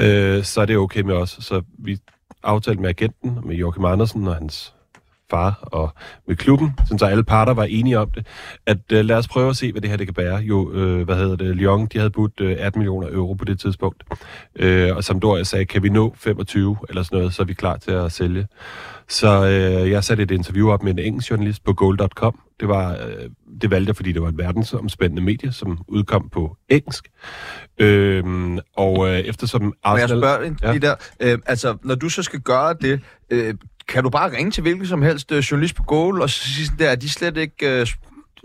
[0.00, 1.38] øh, så er det okay med os.
[1.40, 1.98] Så vi
[2.42, 4.75] aftalte med agenten, med Joachim Andersen og hans
[5.30, 5.94] far og
[6.28, 8.26] med klubben, så alle parter var enige om det,
[8.66, 10.36] at uh, lad os prøve at se, hvad det her det kan bære.
[10.36, 13.60] Jo, uh, hvad hedder det, Lyon, de havde budt uh, 18 millioner euro på det
[13.60, 14.02] tidspunkt,
[14.62, 17.76] uh, og Sampdoria sagde, kan vi nå 25 eller sådan noget, så er vi klar
[17.76, 18.46] til at sælge.
[19.08, 22.40] Så uh, jeg satte et interview op med en engelsk journalist på goal.com.
[22.60, 23.30] Det var uh,
[23.62, 27.08] det valgte jeg, fordi det var et verdensomspændende medie, som udkom på engelsk.
[27.78, 30.20] Øhm, og øh, eftersom Arsenal...
[30.20, 30.78] Må jeg spørge ja.
[30.78, 33.54] der, øh, altså, når du så skal gøre det, øh,
[33.88, 36.66] kan du bare ringe til hvilken som helst øh, journalist på Goal, og så sige
[36.66, 37.86] sådan der, er de slet ikke øh,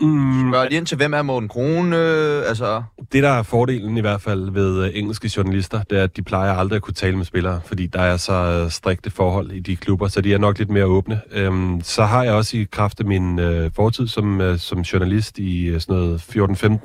[0.02, 1.96] Mm, spørger de ind til, hvem er Morten Krone?
[1.96, 6.02] Øh, altså, Det, der er fordelen i hvert fald ved øh, engelske journalister, det er,
[6.04, 9.10] at de plejer aldrig at kunne tale med spillere, fordi der er så øh, strikte
[9.10, 11.20] forhold i de klubber, så de er nok lidt mere åbne.
[11.32, 15.38] Øhm, så har jeg også i kraft af min øh, fortid som, øh, som journalist
[15.38, 16.20] i øh, sådan noget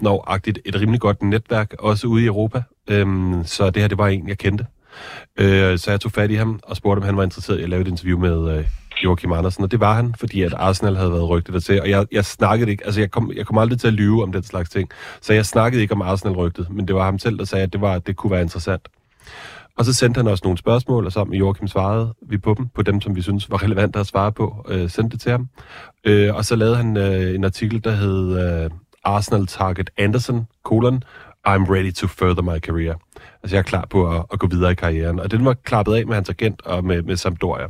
[0.03, 2.63] 14-15 år-agtigt et rimelig godt netværk, også ude i Europa.
[2.87, 4.65] Øhm, så det her, det var en, jeg kendte.
[5.39, 7.69] Øh, så jeg tog fat i ham og spurgte, om han var interesseret i at
[7.69, 8.65] lave et interview med øh,
[9.03, 11.89] Joachim Andersen, og det var han, fordi at Arsenal havde været rygtet der til, og
[11.89, 14.43] jeg, jeg snakkede ikke, altså jeg kom, jeg kom aldrig til at lyve om den
[14.43, 14.89] slags ting,
[15.21, 17.81] så jeg snakkede ikke om Arsenal-rygtet, men det var ham selv, der sagde, at det,
[17.81, 18.87] var, at det kunne være interessant.
[19.77, 22.67] Og så sendte han også nogle spørgsmål, og sammen med Joachim svarede vi på dem,
[22.67, 25.49] på dem, som vi synes var relevante at svare på, øh, sendte det til ham.
[26.03, 28.69] Øh, og så lavede han øh, en artikel, der hed øh,
[29.03, 31.03] Arsenal Target Anderson, colon,
[31.47, 32.95] I'm ready to further my career.
[33.43, 35.19] Altså jeg er klar på at, at gå videre i karrieren.
[35.19, 37.67] Og den var klappet af med hans agent og med, med Sampdoria.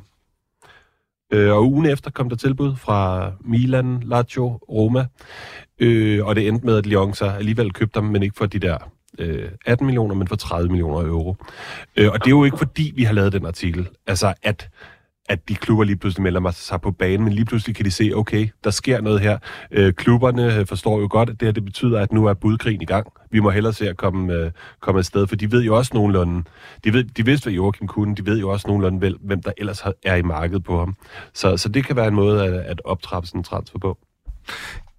[1.33, 5.05] Øh, og ugen efter kom der tilbud fra Milan, Lazio, Roma.
[5.79, 8.59] Øh, og det endte med, at Lyon så alligevel købte dem, men ikke for de
[8.59, 8.77] der
[9.19, 11.35] øh, 18 millioner, men for 30 millioner euro.
[11.95, 13.87] Øh, og det er jo ikke fordi, vi har lavet den artikel.
[14.07, 14.69] Altså, at
[15.27, 18.11] at de klubber lige pludselig melder sig på banen, men lige pludselig kan de se,
[18.15, 19.37] okay, der sker noget her.
[19.71, 22.81] Øh, klubberne øh, forstår jo godt, at det her det betyder, at nu er budkrigen
[22.81, 23.07] i gang.
[23.31, 26.43] Vi må hellere se at komme, øh, komme afsted, for de ved jo også nogenlunde,
[26.83, 29.51] de, ved, de vidste, hvad Joachim kunne, de ved jo også nogenlunde, vel, hvem der
[29.57, 30.95] ellers er i markedet på ham.
[31.33, 33.97] Så, så det kan være en måde at, at optrappe sådan en transfer på.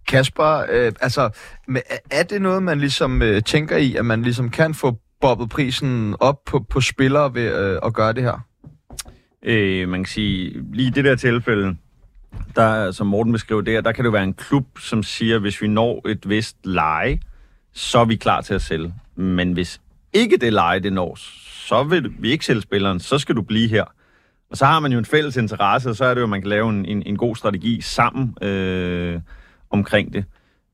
[0.09, 1.31] Kasper, øh, altså,
[1.69, 4.99] men er- er det noget, man ligesom øh, tænker i, at man ligesom kan få
[5.21, 8.41] bobbet prisen op på, på spillere ved øh, at gøre det her?
[9.43, 11.77] Øh, man kan sige, lige i det der tilfælde,
[12.57, 15.63] der, som Morten beskrev der, der kan det jo være en klub, som siger, hvis
[15.63, 17.21] vi når et vist leje,
[17.73, 18.95] så er vi klar til at sælge.
[19.17, 19.81] Men hvis
[20.13, 21.19] ikke det leje, det når,
[21.69, 23.85] så vil vi ikke sælge spilleren, så skal du blive her.
[24.51, 26.41] Og så har man jo en fælles interesse, og så er det jo, at man
[26.41, 29.21] kan lave en, en, en god strategi sammen øh,
[29.71, 30.25] omkring det.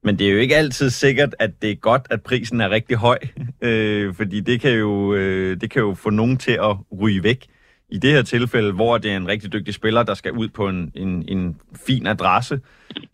[0.04, 2.96] Men det er jo ikke altid sikkert, at det er godt, at prisen er rigtig
[2.96, 3.18] høj,
[3.60, 7.46] øh, fordi det kan, jo, øh, det kan jo få nogen til at ryge væk.
[7.94, 10.68] I det her tilfælde, hvor det er en rigtig dygtig spiller, der skal ud på
[10.68, 12.60] en, en, en fin adresse,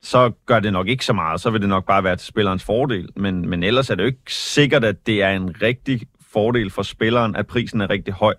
[0.02, 1.40] så gør det nok ikke så meget.
[1.40, 3.08] Så vil det nok bare være til spillerens fordel.
[3.16, 6.82] Men, men ellers er det jo ikke sikkert, at det er en rigtig fordel for
[6.82, 8.34] spilleren, at prisen er rigtig høj.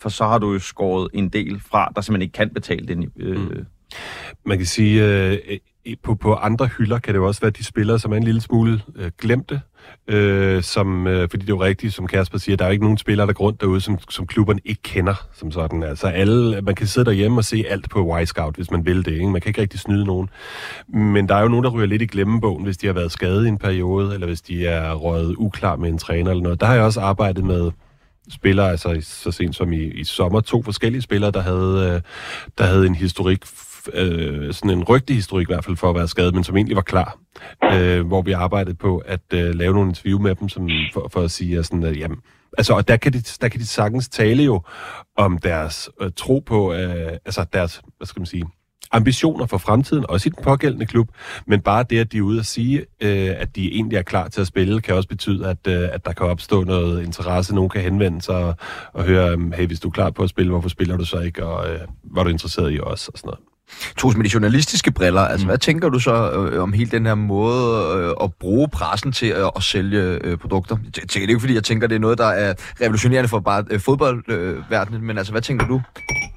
[0.00, 3.12] For så har du jo skåret en del fra, der simpelthen ikke kan betale den.
[3.16, 3.66] Øh, mm.
[4.44, 5.38] Man kan sige, øh,
[6.02, 8.40] på, på andre hylder kan det jo også være de spillere, som er en lille
[8.40, 9.60] smule øh, glemte.
[10.08, 12.98] Øh, som, øh, fordi det er jo rigtigt, som Kasper siger, der er ikke nogen
[12.98, 15.82] spillere, der går rundt derude, som, som klubberne ikke kender som sådan.
[15.82, 19.12] Altså alle, man kan sidde derhjemme og se alt på Y-Scout, hvis man vil det.
[19.12, 19.30] Ikke?
[19.30, 20.30] Man kan ikke rigtig snyde nogen.
[20.88, 23.44] Men der er jo nogen, der ryger lidt i glemmebogen, hvis de har været skadet
[23.44, 26.60] i en periode, eller hvis de er røget uklar med en træner eller noget.
[26.60, 27.70] Der har jeg også arbejdet med
[28.30, 32.00] spillere, altså så sent som i, i sommer, to forskellige spillere, der havde, øh,
[32.58, 33.46] der havde en historik,
[33.94, 36.82] øh, sådan en rygtehistorik i hvert fald for at være skadet, men som egentlig var
[36.82, 37.18] klar.
[37.72, 41.20] Øh, hvor vi arbejdede på at øh, lave nogle interview med dem, som, for, for
[41.20, 42.18] at sige, at sådan, at, jamen,
[42.58, 44.62] altså, og der kan, de, der kan de sagtens tale jo
[45.16, 48.44] om deres øh, tro på, øh, altså deres, hvad skal man sige,
[48.92, 51.08] ambitioner for fremtiden, også i den pågældende klub,
[51.46, 54.28] men bare det, at de er ude og sige, øh, at de egentlig er klar
[54.28, 57.54] til at spille, kan også betyde, at, øh, at der kan opstå noget interesse.
[57.54, 58.54] Nogen kan henvende sig og,
[58.92, 61.46] og høre, hey, hvis du er klar på at spille, hvorfor spiller du så ikke,
[61.46, 63.40] og øh, var du interesseret i os, og sådan noget.
[63.98, 67.14] Troels, med de journalistiske briller, altså, hvad tænker du så øh, om hele den her
[67.14, 70.76] måde øh, at bruge pressen til øh, at sælge øh, produkter?
[70.84, 73.40] Jeg tænker, det er ikke, fordi jeg tænker, det er noget, der er revolutionerende for
[73.40, 75.82] bare øh, fodboldverdenen, men altså, hvad tænker du?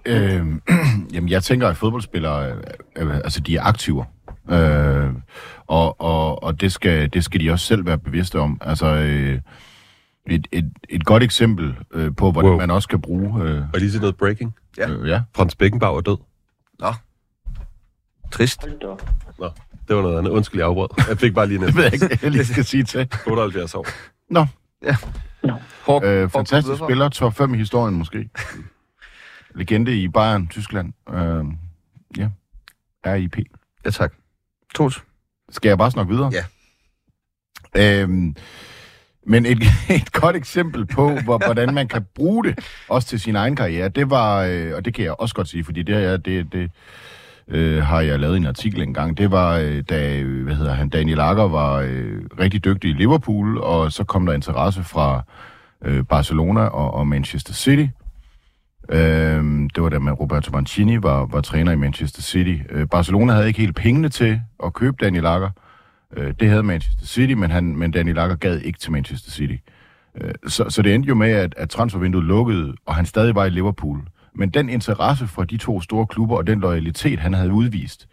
[0.06, 0.46] Øh,
[1.14, 2.52] jamen, jeg tænker, at fodboldspillere,
[2.98, 4.04] øh, øh, altså, de er aktiver.
[4.52, 5.10] Øh,
[5.68, 8.58] og og, og det, skal, det skal de også selv være bevidste om.
[8.62, 9.40] Altså, øh,
[10.30, 12.60] et, et, et godt eksempel øh, på, hvordan Wow.
[12.60, 13.44] man også kan bruge...
[13.44, 14.54] Øh, Og lige til noget breaking.
[14.78, 14.90] Ja.
[14.90, 15.22] øh, ja.
[15.36, 16.18] Frans Beckenbauer er død.
[16.80, 16.88] Nå,
[18.34, 18.66] trist.
[19.40, 19.52] Nå,
[19.88, 20.32] det var noget andet.
[20.32, 20.88] Undskyld, jeg afbrød.
[21.10, 23.10] Jeg fik bare lige en Det ved jeg ikke, jeg lige skal sige til.
[23.28, 23.88] 78 år.
[24.30, 24.46] Nå,
[25.86, 26.88] Hård, øh, hård fantastisk videre.
[26.88, 27.10] spiller.
[27.10, 28.30] Top 5 i historien måske.
[29.56, 30.94] Legende i Bayern, Tyskland.
[31.10, 31.44] Øh,
[32.18, 32.30] ja.
[33.06, 33.38] RIP.
[33.86, 34.14] Ja, tak.
[34.76, 35.04] Troels.
[35.50, 36.32] Skal jeg bare snakke videre?
[36.34, 36.44] Ja.
[38.02, 38.36] Øhm,
[39.26, 39.58] men et,
[39.90, 43.90] et godt eksempel på, hvor, hvordan man kan bruge det, også til sin egen karriere,
[43.90, 46.72] det var, øh, og det kan jeg også godt sige, fordi det, jeg, det, det
[47.48, 51.20] øh, har jeg lavet en artikel engang, det var, øh, da hvad hedder han, Daniel
[51.20, 55.24] Akker var øh, rigtig dygtig i Liverpool, og så kom der interesse fra
[55.86, 57.86] øh, Barcelona og, og Manchester City.
[58.90, 59.44] Øh,
[59.76, 62.58] det var da med Roberto Mancini var, var træner i Manchester City.
[62.70, 65.50] Øh, Barcelona havde ikke helt pengene til at købe Daniel Akker.
[66.18, 69.56] Øh, det havde Manchester City, men, han, men Daniel Akker gad ikke til Manchester City.
[70.22, 73.46] Øh, så, så det endte jo med, at, at transfervinduet lukkede, og han stadig var
[73.46, 74.02] i Liverpool.
[74.36, 78.08] Men den interesse for de to store klubber og den loyalitet, han havde udvist,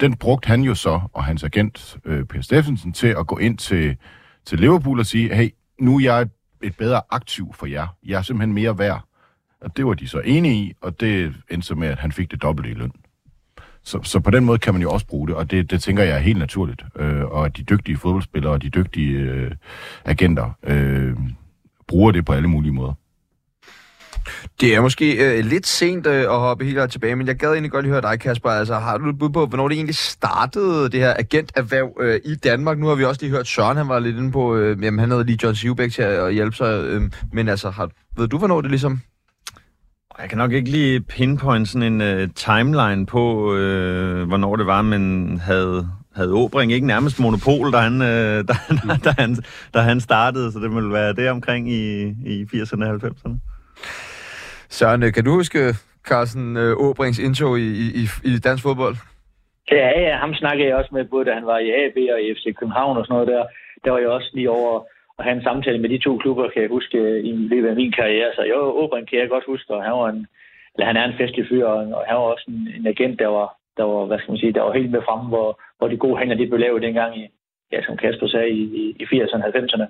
[0.00, 3.58] den brugte han jo så, og hans agent øh, Per Steffensen, til at gå ind
[3.58, 3.96] til,
[4.46, 6.26] til Liverpool og sige, hey, nu er jeg
[6.62, 7.86] et bedre aktiv for jer.
[8.06, 9.04] Jeg er simpelthen mere værd.
[9.60, 12.30] Og det var de så enige i, og det endte så med, at han fik
[12.30, 12.92] det dobbelte i løn.
[13.82, 16.02] Så, så på den måde kan man jo også bruge det, og det, det tænker
[16.02, 16.84] jeg er helt naturligt.
[16.96, 19.50] Øh, og at de dygtige fodboldspillere og de dygtige øh,
[20.04, 21.16] agenter øh,
[21.86, 22.92] bruger det på alle mulige måder.
[24.60, 27.70] Det er måske øh, lidt sent øh, at hoppe helt tilbage, men jeg gad egentlig
[27.70, 28.50] godt lige høre dig, Kasper.
[28.50, 32.34] Altså, har du et bud på, hvornår det egentlig startede, det her agenterhverv øh, i
[32.34, 32.78] Danmark?
[32.78, 35.10] Nu har vi også lige hørt Søren, han var lidt inde på, øh, jamen, han
[35.10, 36.84] havde lige John Sivbæk til at hjælpe sig.
[36.84, 39.00] Øh, men altså, har, ved du, hvornår det ligesom
[40.20, 44.82] jeg kan nok ikke lige pinpoint sådan en øh, timeline på, øh, hvornår det var,
[44.82, 48.54] men havde, havde Åbring ikke nærmest monopol, da han, uh, da,
[49.04, 49.36] da, han,
[49.74, 53.38] da han startede, så det ville være det omkring i, i 80'erne og 90'erne.
[54.78, 55.60] Søren, kan du huske
[56.10, 56.56] Carsten
[56.86, 57.68] Åbrings indtog i,
[58.00, 58.96] i, i dansk fodbold?
[59.70, 62.34] Ja, ja, ham snakkede jeg også med, både da han var i AB og i
[62.34, 63.44] FC København og sådan noget der.
[63.84, 64.72] Der var jeg også lige over
[65.18, 66.98] at have en samtale med de to klubber, kan jeg huske,
[67.30, 68.30] i løbet af min karriere.
[68.36, 70.26] Så jo, Åbring kan jeg godt huske, og han, var en,
[70.74, 73.48] eller han er en festlig fyr, og han var også en, en agent, der var,
[73.76, 76.18] der var, hvad skal man sige, der var helt med fremme, hvor, hvor de gode
[76.18, 77.24] handler, de blev lavet dengang i,
[77.72, 78.62] ja, som Kasper sagde, i,
[79.02, 79.86] i 80'erne og 90'erne.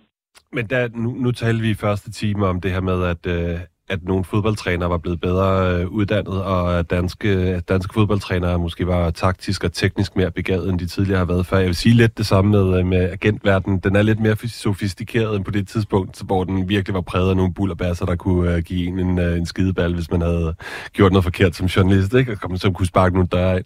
[0.56, 3.58] Men der, nu, nu talte vi i første time om det her med, at, øh,
[3.88, 9.10] at nogle fodboldtrænere var blevet bedre øh, uddannet, og at danske, danske fodboldtrænere måske var
[9.10, 11.58] taktisk og teknisk mere begavet, end de tidligere har været før.
[11.58, 13.78] Jeg vil sige lidt det samme med, øh, med agentverdenen.
[13.78, 17.36] Den er lidt mere sofistikeret end på det tidspunkt, hvor den virkelig var præget af
[17.36, 20.54] nogle bullerbasser, der kunne øh, give en en, øh, en skideball, hvis man havde
[20.92, 22.38] gjort noget forkert som journalist, ikke?
[22.42, 23.64] og som kunne sparke nogle døre ind.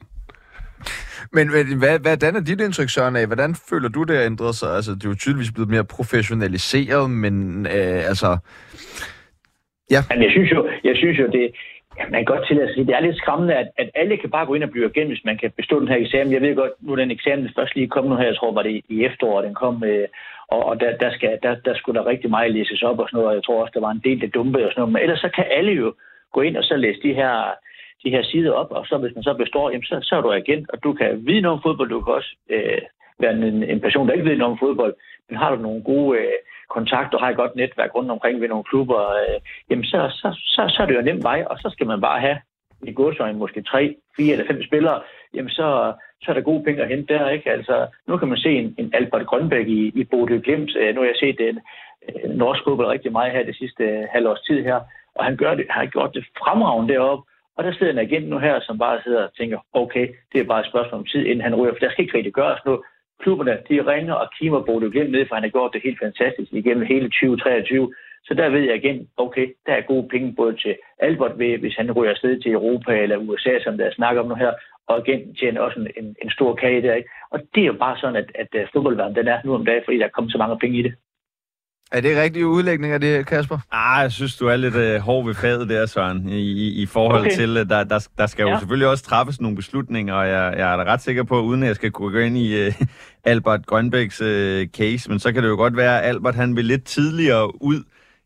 [1.32, 3.26] Men, men hvad, hvordan er dit indtryk, Søren, af?
[3.26, 4.76] Hvordan føler du, det har ændret sig?
[4.76, 8.38] Altså, det er jo tydeligvis blevet mere professionaliseret, men øh, altså
[9.94, 10.00] Ja.
[10.10, 11.44] Men jeg synes jo, jeg synes jo det,
[11.98, 14.46] ja, man kan godt tillade sig, det er lidt skræmmende, at, at alle kan bare
[14.46, 16.32] gå ind og blive igen, hvis man kan bestå den her eksamen.
[16.32, 18.62] Jeg ved godt, nu er den eksamen først lige kommet nu her, jeg tror, var
[18.62, 20.08] det i efteråret, den kom, øh,
[20.48, 23.16] og, og der, der, skal, der, der skulle der rigtig meget læses op og sådan
[23.16, 25.02] noget, og jeg tror også, der var en del, der dumpede og sådan noget, men
[25.02, 25.94] ellers så kan alle jo
[26.32, 27.34] gå ind og så læse de her,
[28.04, 30.32] de her sider op, og så hvis man så består, jamen, så, så er du
[30.32, 32.82] igen, og du kan vide noget om fodbold, du kan også øh,
[33.22, 34.94] en, en person, der ikke ved noget om fodbold,
[35.28, 36.32] men har du nogle gode øh,
[36.68, 40.28] kontakt og har et godt netværk rundt omkring ved nogle klubber, øh, jamen så, så,
[40.54, 42.38] så, så er det jo en nem vej, og så skal man bare have
[42.82, 45.00] i godsøjne måske tre, fire eller fem spillere,
[45.34, 47.50] jamen så, så er der gode penge at hente der, ikke?
[47.50, 50.76] Altså, nu kan man se en, en Albert Grønbæk i, i Bodø Glimt.
[50.76, 51.60] Øh, nu har jeg set den
[52.08, 54.80] øh, norsk fodbold rigtig meget her det sidste øh, halvårs tid her,
[55.14, 57.30] og han gør det, har gjort det fremragende deroppe.
[57.56, 60.44] Og der sidder en agent nu her, som bare sidder og tænker, okay, det er
[60.44, 62.80] bare et spørgsmål om tid, inden han ryger, for der skal ikke rigtig gøres noget
[63.22, 66.52] klubberne, de ringer og kimer Bodø Glimt ned, for han har gjort det helt fantastisk
[66.52, 67.94] igennem hele 2023.
[68.24, 71.76] Så der ved jeg igen, okay, der er gode penge både til Albert ved, hvis
[71.76, 74.52] han ryger afsted til Europa eller USA, som der snakker om nu her,
[74.86, 76.94] og igen tjener også en, en, en stor kage der.
[76.94, 77.10] Ikke?
[77.30, 79.82] Og det er jo bare sådan, at, at øh, fodboldverdenen den er nu om dagen,
[79.84, 80.94] fordi der er kommet så mange penge i det.
[81.92, 83.58] Er det rigtig udlægning af det, Kasper?
[83.72, 86.86] Ah, jeg synes, du er lidt uh, hård ved fadet der, Søren, i, i, i
[86.86, 87.36] forhold okay.
[87.36, 88.50] til, uh, der, der, der skal ja.
[88.50, 91.62] jo selvfølgelig også træffes nogle beslutninger, og jeg, jeg er da ret sikker på, uden
[91.62, 92.74] at jeg skal gå ind i uh,
[93.24, 94.26] Albert Grønbæks uh,
[94.64, 97.82] case, men så kan det jo godt være, at Albert han vil lidt tidligere ud,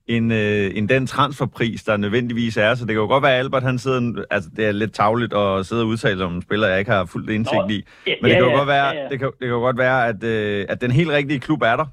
[0.07, 2.75] end, øh, end den transferpris, der nødvendigvis er.
[2.75, 5.35] Så det kan jo godt være, at Albert han sidder, altså det er lidt tavligt
[5.35, 7.85] at sidde og udtale sig om en spiller, jeg ikke har fuldt indsigt i.
[8.07, 9.09] Men det kan jo godt være, ja, ja.
[9.09, 11.77] Det kan, det kan jo godt være at, øh, at den helt rigtige klub er
[11.77, 11.87] der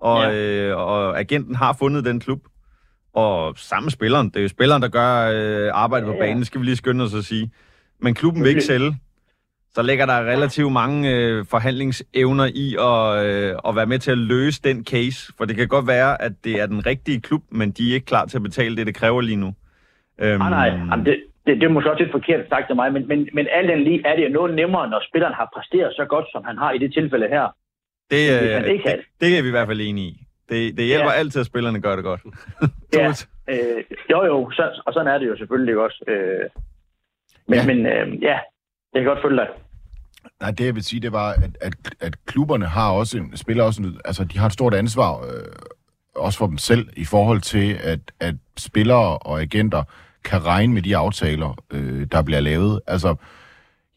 [0.00, 0.68] og, ja.
[0.68, 2.40] øh, og agenten har fundet den klub.
[3.14, 6.46] Og samme spilleren, det er jo spilleren, der gør øh, arbejdet ja, på banen, det
[6.46, 7.50] skal vi lige skynde os at sige.
[7.98, 8.96] Men klubben vil ikke sælge.
[9.74, 14.18] Så ligger der relativt mange øh, forhandlingsevner i at, øh, at være med til at
[14.18, 15.32] løse den case.
[15.38, 18.06] For det kan godt være, at det er den rigtige klub, men de er ikke
[18.06, 19.54] klar til at betale det, det kræver lige nu.
[20.18, 20.66] Øhm, nej, nej.
[20.90, 23.46] Jamen, det, det, det er måske også lidt forkert sagt af mig, men, men, men
[23.52, 26.44] alt den lige er det jo noget nemmere, når spilleren har præsteret så godt, som
[26.44, 27.46] han har i det tilfælde her.
[28.10, 30.26] Det, øh, det, det, det er vi i hvert fald enige i.
[30.48, 31.18] Det, det hjælper ja.
[31.18, 32.20] altid, at spillerne gør det godt.
[32.92, 33.12] ja,
[33.48, 36.04] øh, jo jo, så, og sådan er det jo selvfølgelig også.
[36.08, 36.48] Øh,
[37.46, 38.38] men ja, men, øh, ja
[38.94, 39.48] jeg kan godt følge dig.
[40.40, 43.64] Nej, det jeg vil sige, det var, at, at, at klubberne har også en, spiller
[43.64, 45.52] også en, altså de har et stort ansvar, øh,
[46.16, 49.82] også for dem selv, i forhold til, at, at spillere og agenter
[50.24, 52.80] kan regne med de aftaler, øh, der bliver lavet.
[52.86, 53.14] Altså,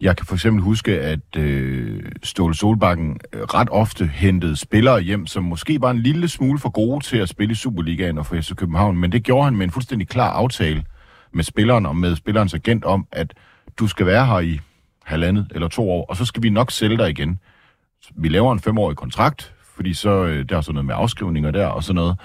[0.04, 5.28] jeg kan for eksempel huske, at øh, Ståle Solbakken øh, ret ofte hentede spillere hjem,
[5.28, 8.36] som måske var en lille smule for gode til at spille i Superligaen og for
[8.36, 10.84] FC København, men det gjorde han med en fuldstændig klar aftale
[11.32, 13.34] med spilleren og med spillerens agent om, at
[13.80, 14.60] du skal være her i
[15.04, 17.40] halvandet eller to år, og så skal vi nok sælge dig igen.
[18.16, 21.68] Vi laver en femårig kontrakt, fordi så øh, der er sådan noget med afskrivninger der
[21.68, 22.16] og sådan noget.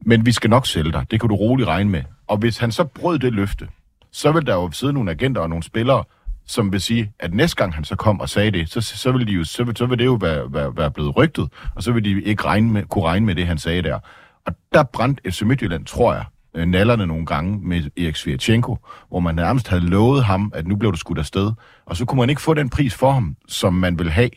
[0.00, 1.06] Men vi skal nok sælge dig.
[1.10, 2.02] Det kan du roligt regne med.
[2.26, 3.68] Og hvis han så brød det løfte,
[4.12, 6.04] så vil der jo sidde nogle agenter og nogle spillere,
[6.48, 9.26] som vil sige, at næste gang han så kom og sagde det, så, så, vil,
[9.26, 11.92] de jo, så, vil, så vil det jo være, være, være blevet rygtet, og så
[11.92, 13.98] vil de ikke regne med, kunne regne med det, han sagde der.
[14.46, 18.76] Og der brændte FC Midtjylland, tror jeg, øh, nallerne nogle gange med Erik Svirchenko,
[19.08, 21.52] hvor man nærmest havde lovet ham, at nu blev det skudt afsted.
[21.86, 24.30] Og så kunne man ikke få den pris for ham, som man ville have.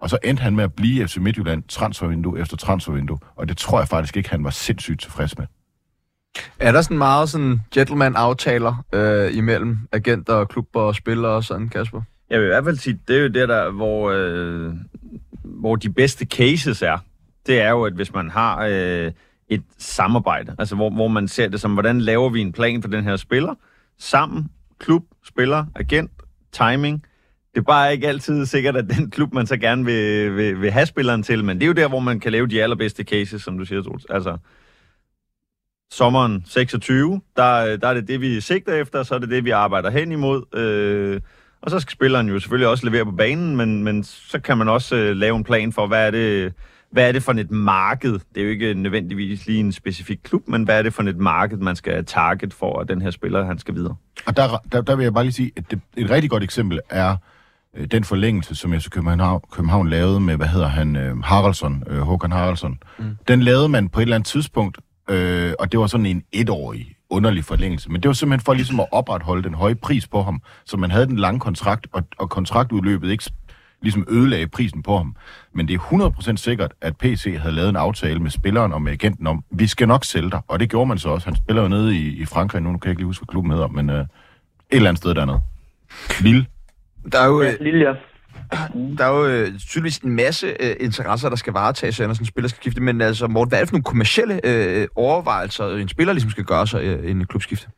[0.00, 3.18] Og så endte han med at blive FC Midtjylland transfervindue efter transfervindue.
[3.36, 5.46] Og det tror jeg faktisk ikke, han var sindssygt tilfreds med.
[6.58, 11.68] Er der sådan meget sådan gentleman-aftaler øh, imellem agenter, og klubber og spillere og sådan,
[11.68, 12.02] Kasper?
[12.30, 14.72] Jeg vil i hvert fald sige, det er jo det der, hvor, øh,
[15.44, 16.98] hvor de bedste cases er.
[17.46, 19.12] Det er jo, at hvis man har øh,
[19.48, 22.88] et samarbejde, altså hvor, hvor man ser det som, hvordan laver vi en plan for
[22.88, 23.54] den her spiller,
[23.98, 26.10] sammen, klub, spiller, agent,
[26.52, 27.04] timing.
[27.54, 30.70] Det er bare ikke altid sikkert, at den klub, man så gerne vil, vil, vil
[30.70, 33.42] have spilleren til, men det er jo der, hvor man kan lave de allerbedste cases,
[33.42, 34.04] som du siger, Troels.
[34.10, 34.36] Altså,
[35.90, 39.50] sommeren 26, der, der er det det, vi sigter efter, så er det det, vi
[39.50, 40.56] arbejder hen imod.
[40.58, 41.20] Øh,
[41.62, 44.68] og så skal spilleren jo selvfølgelig også levere på banen, men, men så kan man
[44.68, 46.52] også øh, lave en plan for, hvad er det,
[46.90, 48.12] hvad er det for et marked?
[48.12, 51.16] Det er jo ikke nødvendigvis lige en specifik klub, men hvad er det for et
[51.16, 53.96] marked, man skal target for, at den her spiller, han skal videre?
[54.26, 56.80] Og der, der, der vil jeg bare lige sige, at det, et rigtig godt eksempel
[56.90, 57.16] er
[57.76, 61.98] øh, den forlængelse, som FC København, København lavede med, hvad hedder han, øh, Haraldsson, øh,
[61.98, 62.78] Håkan Haraldsson.
[62.98, 63.16] Mm.
[63.28, 64.78] Den lavede man på et eller andet tidspunkt,
[65.10, 67.90] øh, og det var sådan en etårig underlig forlængelse.
[67.90, 70.90] Men det var simpelthen for ligesom at opretholde den høje pris på ham, så man
[70.90, 73.30] havde den lange kontrakt, og, og kontraktudløbet ikke
[73.82, 75.16] ligesom ødelagde prisen på ham.
[75.52, 78.92] Men det er 100% sikkert, at PC havde lavet en aftale med spilleren og med
[78.92, 80.40] agenten om, vi skal nok sælge dig.
[80.48, 81.26] Og det gjorde man så også.
[81.26, 83.32] Han spiller jo nede i, i Frankrig nu, nu kan jeg ikke lige huske, hvad
[83.32, 84.06] klubben hedder, men øh, et
[84.70, 85.40] eller andet sted dernede.
[86.20, 86.46] Lille.
[87.12, 87.94] Der er jo, øh, lille, ja
[88.98, 92.26] der er jo øh, tydeligvis en masse øh, interesser, der skal varetages, når sådan en
[92.26, 92.80] spiller skal skifte.
[92.80, 96.30] Men altså, Morten, hvad er det for nogle kommersielle øh, overvejelser, øh, en spiller ligesom
[96.30, 97.68] skal gøre sig øh, en klubskifte?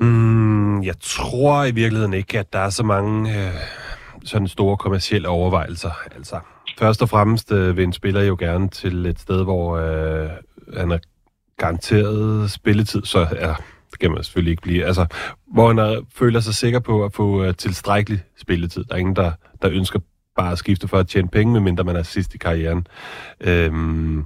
[0.00, 3.52] Mm, jeg tror i virkeligheden ikke, at der er så mange øh,
[4.24, 5.90] sådan store kommersielle overvejelser.
[6.16, 6.40] Altså,
[6.78, 10.30] først og fremmest øh, vil en spiller jo gerne til et sted, hvor øh,
[10.76, 10.98] han er
[11.58, 13.54] garanteret spilletid, så ja,
[13.96, 14.84] skal man selvfølgelig ikke blive.
[14.84, 15.06] Altså,
[15.52, 18.84] hvor han er, føler sig sikker på at få uh, tilstrækkelig spilletid.
[18.84, 19.32] Der er ingen, der,
[19.62, 19.98] der ønsker
[20.36, 22.86] bare at skifte for at tjene penge, medmindre man er sidst i karrieren.
[23.40, 24.24] Øhm,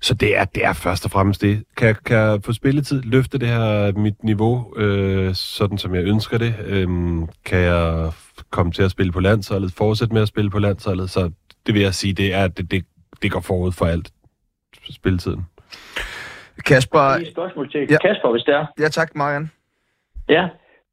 [0.00, 1.62] så det er, det er først og fremmest det.
[1.76, 6.04] Kan, jeg- kan jeg få spilletid, løfte det her mit niveau, øh, sådan som jeg
[6.04, 6.54] ønsker det?
[6.66, 8.12] Øhm, kan jeg
[8.50, 11.10] komme til at spille på landsholdet, fortsætte med at spille på landsholdet?
[11.10, 11.30] Så
[11.66, 12.84] det vil jeg sige, det er, at det, det,
[13.22, 14.10] det går forud for alt
[14.90, 15.46] spilletiden.
[16.66, 17.98] Kasper, et spørgsmål til Ja.
[17.98, 18.66] Kasper, hvis det er.
[18.78, 19.50] ja tak, Marian.
[20.28, 20.48] Ja.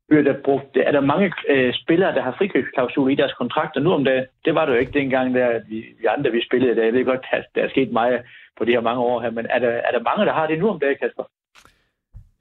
[0.09, 3.93] Bliver der, brugt, er der mange øh, spillere, der har frikøbsklausuler i deres kontrakter nu
[3.93, 4.25] om dagen?
[4.45, 6.83] Det var det jo ikke dengang, der, vi, vi andre vi spillede der.
[6.83, 8.21] Jeg ved godt, at der er sket meget
[8.57, 10.59] på de her mange år her, men er der, er der mange, der har det
[10.59, 11.23] nu om dagen, Kasper?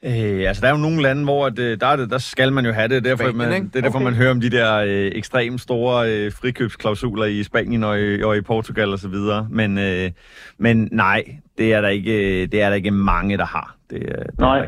[0.04, 2.52] Øh, altså, der er jo nogle lande, hvor at, øh, der, er det, der skal
[2.52, 3.04] man jo have det.
[3.04, 3.66] Derfor, Spanien, man, ikke?
[3.66, 4.04] det er derfor, Okay.
[4.04, 8.36] man hører om de der øh, ekstremt store øh, frikøbsklausuler i Spanien og i, og
[8.36, 9.46] i Portugal og så videre.
[9.50, 10.10] Men, øh,
[10.58, 11.24] men nej,
[11.58, 13.76] det er, der ikke, det er der ikke mange, der har.
[13.90, 14.58] Det, øh, det er Nej.
[14.58, 14.64] der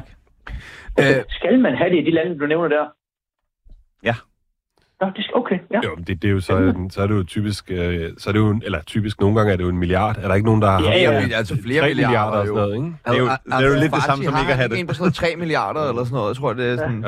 [1.05, 1.19] ikke.
[1.19, 1.25] Øh.
[1.29, 2.85] skal man have det i de lande, du nævner der?
[4.05, 4.15] Ja.
[5.13, 5.81] Skal, okay, ja.
[5.85, 8.39] Jo, det, det er jo så, så er det jo typisk, øh, så er det
[8.41, 10.17] jo, eller typisk, nogle gange er det jo en milliard.
[10.23, 12.47] Er der ikke nogen, der har Ja, ja, øh, altså flere 3 milliarder milliarder og
[12.47, 12.55] jo.
[12.57, 12.97] sådan noget, ikke?
[13.07, 13.25] Det er jo-
[13.59, 14.79] det er jo lidt det samme som ikke at have det.
[14.79, 17.05] En på sådan noget 3 milliarder eller sådan noget, jeg tror, det er sådan.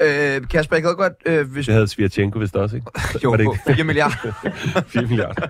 [0.00, 0.36] Ja.
[0.36, 1.66] Øh, Kasper, jeg gad godt, øh, hvis...
[1.66, 2.90] Det havde Svirchenko vist også, ikke?
[3.24, 3.74] Jo, Var det ikke?
[3.76, 4.16] 4 milliarder.
[4.86, 5.46] 4 milliarder.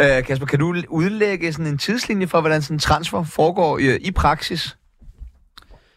[0.00, 3.96] Øh, Kasper, kan du udlægge sådan en tidslinje for, hvordan sådan en transfer foregår i,
[3.96, 4.76] i praksis?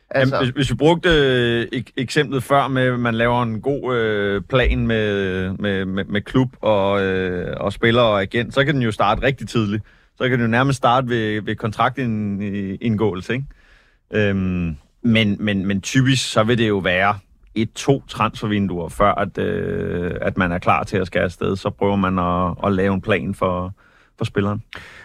[0.09, 0.35] Altså.
[0.35, 3.95] Jamen, hvis, hvis vi brugte øh, ek- eksemplet før med, at man laver en god
[3.95, 8.73] øh, plan med, med, med, med klub og, øh, og spiller og agent, så kan
[8.75, 9.83] den jo starte rigtig tidligt.
[10.17, 13.45] Så kan den jo nærmest starte ved, ved kontraktindgåelse, ikke?
[14.13, 17.17] Øhm, men, men, men typisk så vil det jo være
[17.55, 21.55] et-to transfervinduer, før at, øh, at man er klar til at skære afsted.
[21.55, 23.73] Så prøver man at, at lave en plan for,
[24.17, 24.63] for spilleren.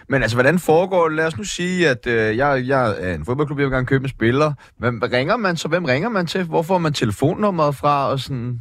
[0.09, 1.15] Men altså, hvordan foregår det?
[1.15, 4.03] Lad os nu sige, at øh, jeg, jeg er en fodboldklub, jeg vil gerne købe
[4.03, 4.53] en spiller.
[4.77, 5.67] Hvem ringer man så?
[5.67, 6.43] Hvem ringer man til?
[6.43, 8.09] Hvor får man telefonnummeret fra?
[8.09, 8.59] Og sådan...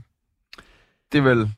[1.12, 1.52] Det er vel...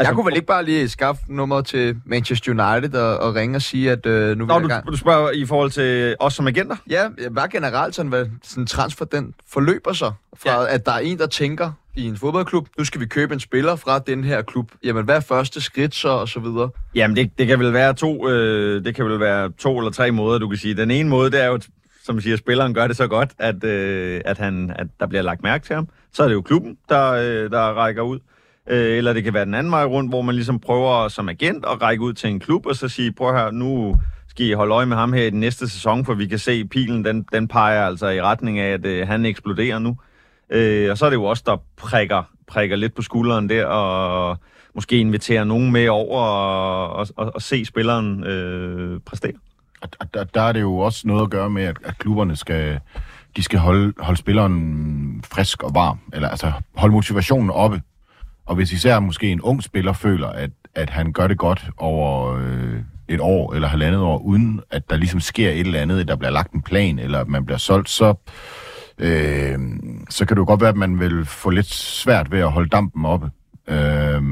[0.00, 3.56] Altså, jeg kunne vel ikke bare lige skaffe nummeret til Manchester United og, og ringe
[3.56, 6.34] og sige, at øh, nu vil Nå, jeg du, du spørger i forhold til os
[6.34, 6.76] som agenter?
[6.90, 10.12] Ja, bare generelt sådan, hvad sådan transfer den forløber sig.
[10.36, 10.74] Fra Ja.
[10.74, 13.76] at der er en, der tænker i en fodboldklub, nu skal vi købe en spiller
[13.76, 14.70] fra den her klub.
[14.84, 16.70] Jamen, hvad er første skridt så, og så videre?
[16.94, 20.10] Jamen, det, det kan vel være to, øh, det kan vel være to eller tre
[20.10, 20.74] måder, du kan sige.
[20.74, 21.60] Den ene måde, det er jo,
[22.04, 25.42] som siger, spilleren gør det så godt, at, øh, at, han, at der bliver lagt
[25.42, 25.88] mærke til ham.
[26.12, 28.18] Så er det jo klubben, der, øh, der rækker ud.
[28.70, 31.64] Øh, eller det kan være den anden vej rundt, hvor man ligesom prøver som agent
[31.64, 33.96] at række ud til en klub, og så sige, prøv her, nu
[34.28, 36.52] skal I holde øje med ham her i den næste sæson, for vi kan se,
[36.52, 39.96] at pilen den, den peger altså i retning af, at øh, han eksploderer nu.
[40.50, 44.38] Øh, og så er det jo også der prikker, prikker lidt på skulderen der, og
[44.74, 49.32] måske inviterer nogen med over og, og, og, og se spilleren øh, præstere.
[49.80, 52.80] Og der, der er det jo også noget at gøre med, at, at klubberne skal,
[53.36, 57.82] de skal holde, holde spilleren frisk og varm, eller altså holde motivationen oppe.
[58.50, 62.36] Og hvis især måske en ung spiller føler, at, at han gør det godt over
[62.36, 66.08] øh, et år eller halvandet år, uden at der ligesom sker et eller andet, at
[66.08, 68.14] der bliver lagt en plan, eller at man bliver solgt, så,
[68.98, 69.58] øh,
[70.10, 72.68] så kan det jo godt være, at man vil få lidt svært ved at holde
[72.68, 73.30] dampen oppe.
[73.68, 74.22] Øh,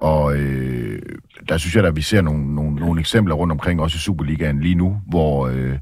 [0.00, 1.02] og øh,
[1.48, 4.60] der synes jeg, at vi ser nogle, nogle, nogle eksempler rundt omkring, også i Superligaen
[4.60, 5.78] lige nu, hvor, øh,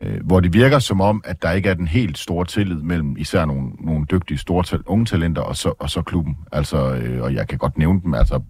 [0.00, 3.16] øh, hvor det virker som om, at der ikke er den helt store tillid mellem
[3.18, 6.36] især nogle, nogle dygtige store tal- unge talenter og så, og så klubben.
[6.52, 8.40] Altså, øh, og jeg kan godt nævne dem, altså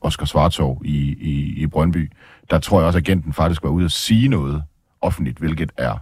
[0.00, 2.12] Oscar Svartov i, i, i Brøndby.
[2.50, 4.62] Der tror jeg også, at agenten faktisk var ude at sige noget
[5.00, 5.98] offentligt, hvilket er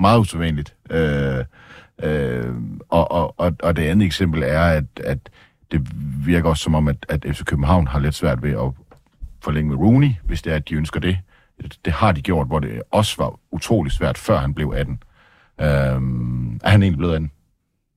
[0.00, 0.76] meget usædvanligt.
[0.90, 1.44] Øh,
[2.02, 2.54] øh,
[2.88, 5.18] og, og, og, og det andet eksempel er, at, at
[5.72, 5.88] det
[6.26, 8.72] virker også som om, at, at FC København har lidt svært ved at
[9.40, 11.18] forlænge med Rooney, hvis det er, at de ønsker det.
[11.84, 15.02] Det har de gjort, hvor det også var utrolig svært, før han blev 18.
[15.60, 17.30] Øhm, er han egentlig blevet 18?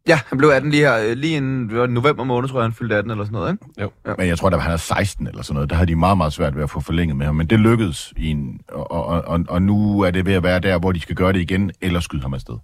[0.08, 1.40] Ja, han blev 18 lige her, øh, lige i
[1.88, 3.66] november måned, tror jeg, han fyldte 18 eller sådan noget, ikke?
[3.82, 3.92] Jo.
[4.06, 4.14] Ja.
[4.18, 6.34] Men jeg tror, da han er 16 eller sådan noget, der havde de meget, meget
[6.34, 7.36] svært ved at få forlænget med ham.
[7.36, 10.60] Men det lykkedes, i en, og, og, og, og nu er det ved at være
[10.60, 12.56] der, hvor de skal gøre det igen, eller skyde ham afsted.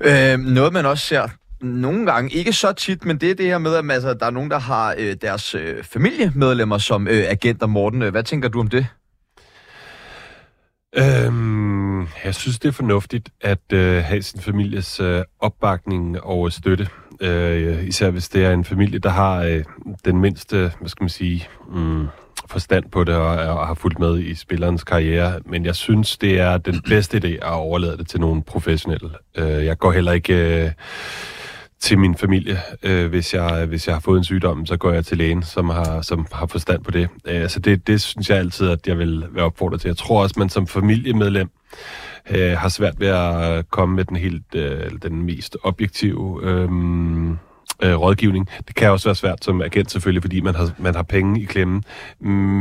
[0.00, 1.28] Øh, noget, man også ser
[1.62, 4.30] nogle gange, ikke så tit, men det er det her med, at altså, der er
[4.30, 7.66] nogen, der har øh, deres øh, familiemedlemmer som øh, agenter.
[7.66, 8.86] Morten, øh, hvad tænker du om det?
[10.96, 16.88] Øhm, jeg synes, det er fornuftigt at øh, have sin families øh, opbakning og støtte.
[17.20, 19.64] Øh, især hvis det er en familie, der har øh,
[20.04, 22.06] den mindste, hvad skal man sige, mm,
[22.48, 25.40] forstand på det og, og har fulgt med i spillerens karriere.
[25.46, 29.10] Men jeg synes, det er den bedste idé at overlade det til nogle professionelle.
[29.36, 30.64] Øh, jeg går heller ikke...
[30.64, 30.70] Øh,
[31.80, 32.58] til min familie.
[32.82, 35.68] Øh, hvis, jeg, hvis jeg har fået en sygdom, så går jeg til lægen, som
[35.68, 37.08] har, som har forstand på det.
[37.24, 39.88] Øh, så det, det synes jeg altid, at jeg vil være opfordret til.
[39.88, 41.50] Jeg tror også, man som familiemedlem
[42.30, 46.68] øh, har svært ved at komme med den helt øh, den mest objektive øh,
[47.82, 48.48] øh, rådgivning.
[48.68, 51.44] Det kan også være svært som agent selvfølgelig, fordi man har, man har penge i
[51.44, 51.84] klemmen,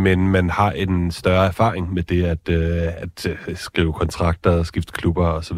[0.03, 4.93] men man har en større erfaring med det at, øh, at øh, skrive kontrakter, skifte
[4.93, 5.57] klubber osv.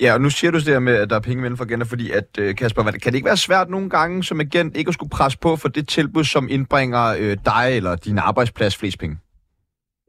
[0.00, 1.86] Ja, og nu siger du det der med, at der er penge mellem for agenter,
[1.86, 4.94] fordi at, øh, Kasper, kan det ikke være svært nogle gange som agent ikke at
[4.94, 9.18] skulle presse på for det tilbud, som indbringer øh, dig eller din arbejdsplads flest penge?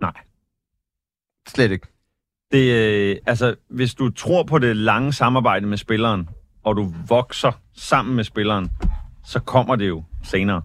[0.02, 0.14] Nej.
[1.48, 1.88] Slet ikke.
[2.52, 6.30] Det, øh, altså, hvis du tror på det lange samarbejde med spilleren,
[6.64, 8.70] og du vokser sammen med spilleren,
[9.24, 10.62] så kommer det jo senere.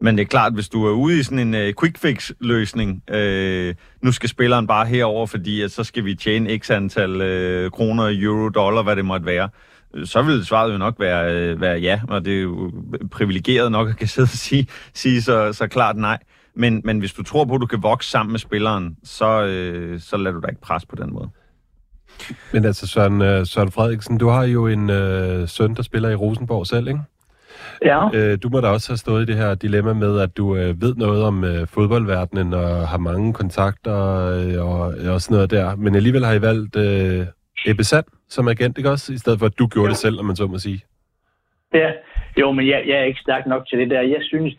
[0.00, 3.02] Men det er klart, hvis du er ude i sådan en øh, quick fix løsning,
[3.10, 7.70] øh, nu skal spilleren bare herover, fordi at så skal vi tjene x antal øh,
[7.70, 9.48] kroner, euro, dollar, hvad det måtte være,
[9.94, 12.72] øh, så vil svaret jo nok være, øh, være ja, og det er jo
[13.10, 16.18] privilegeret nok at kan sidde og sige, sige så, så klart nej.
[16.54, 20.00] Men, men hvis du tror på, at du kan vokse sammen med spilleren, så, øh,
[20.00, 21.28] så lader du dig ikke pres på den måde.
[22.52, 26.14] Men altså, Søren, øh, Søren Frederiksen, du har jo en øh, søn, der spiller i
[26.14, 27.00] Rosenborg selv, ikke?
[27.84, 28.00] Ja.
[28.14, 30.80] Øh, du må da også have stået i det her dilemma med, at du øh,
[30.80, 33.98] ved noget om øh, fodboldverdenen og har mange kontakter
[34.36, 34.80] øh, og,
[35.14, 35.76] og sådan noget der.
[35.76, 37.26] Men alligevel har I valgt øh,
[37.66, 39.12] Ebbe Sand som agent, ikke også?
[39.12, 40.80] I stedet for, at du gjorde det selv, om man så må sige.
[41.74, 41.90] Ja,
[42.40, 44.00] jo, men jeg, jeg er ikke stærk nok til det der.
[44.00, 44.54] Jeg synes,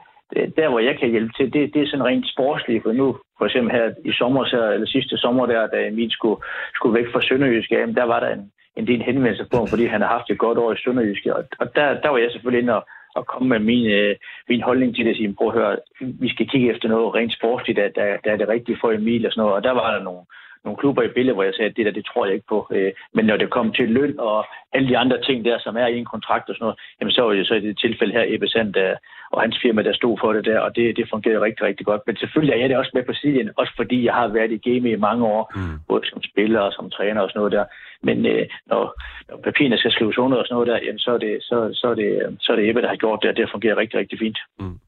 [0.58, 2.84] der hvor jeg kan hjælpe til, det, det er sådan rent sportsligt.
[2.84, 6.42] For nu, for eksempel her i sommer, så, eller sidste sommer der, da Emil skulle,
[6.76, 9.86] skulle væk fra Sønderjyske, jamen, der var der en, en del henvendelser på ham, fordi
[9.86, 11.36] han har haft et godt år i Sønderjyske.
[11.36, 12.88] Og, og der, der var jeg selvfølgelig inde og,
[13.18, 14.16] at komme med min, øh,
[14.50, 17.34] min holdning til det, og sige, prøv at høre, vi skal kigge efter noget rent
[17.34, 19.56] sportsligt, der, der, der er det rigtige for Emil og sådan noget.
[19.56, 20.24] Og der var der nogle,
[20.64, 22.68] nogle klubber i billedet, hvor jeg sagde, at det der, det tror jeg ikke på.
[22.72, 25.88] Øh, Men når det kom til løn og alle de andre ting der, som er
[25.88, 28.26] i en kontrakt og sådan noget, jamen så var det så i det tilfælde her
[28.28, 28.96] Ebbe Sand, der,
[29.32, 32.02] og hans firma, der stod for det der, og det, det fungerede rigtig, rigtig godt.
[32.08, 34.70] Men selvfølgelig er jeg det også med på sidelinjen, også fordi jeg har været i
[34.70, 35.80] game i mange år, mm.
[35.88, 37.66] både som spiller og som træner og sådan noget der.
[38.02, 38.84] Men øh, når,
[39.30, 41.88] når papirerne skal skrives under og sådan noget der, jamen så er det, så, så
[41.88, 44.20] er det, så er det Ebbe, der har gjort det, og det fungerer rigtig, rigtig
[44.20, 44.40] fint.
[44.60, 44.80] Men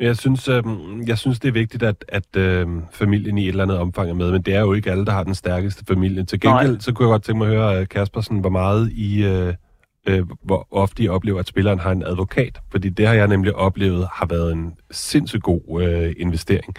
[0.00, 0.62] jeg synes, øh,
[1.06, 4.14] jeg synes det er vigtigt, at, at øh, familien i et eller andet omfang er
[4.14, 6.24] med, men det er jo ikke alle, der har den stærkeste familie.
[6.24, 6.80] Til gengæld, Nej.
[6.80, 9.54] så kunne jeg godt tænke mig at høre, øh, Kaspersen, hvor meget I, øh,
[10.08, 12.58] øh, hvor ofte I oplever, at spilleren har en advokat.
[12.70, 16.74] Fordi det har jeg nemlig oplevet, har været en sindssygt god øh, investering.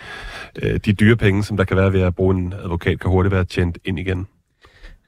[0.62, 3.34] Øh, de dyre penge, som der kan være ved at bruge en advokat, kan hurtigt
[3.34, 4.28] være tjent ind igen.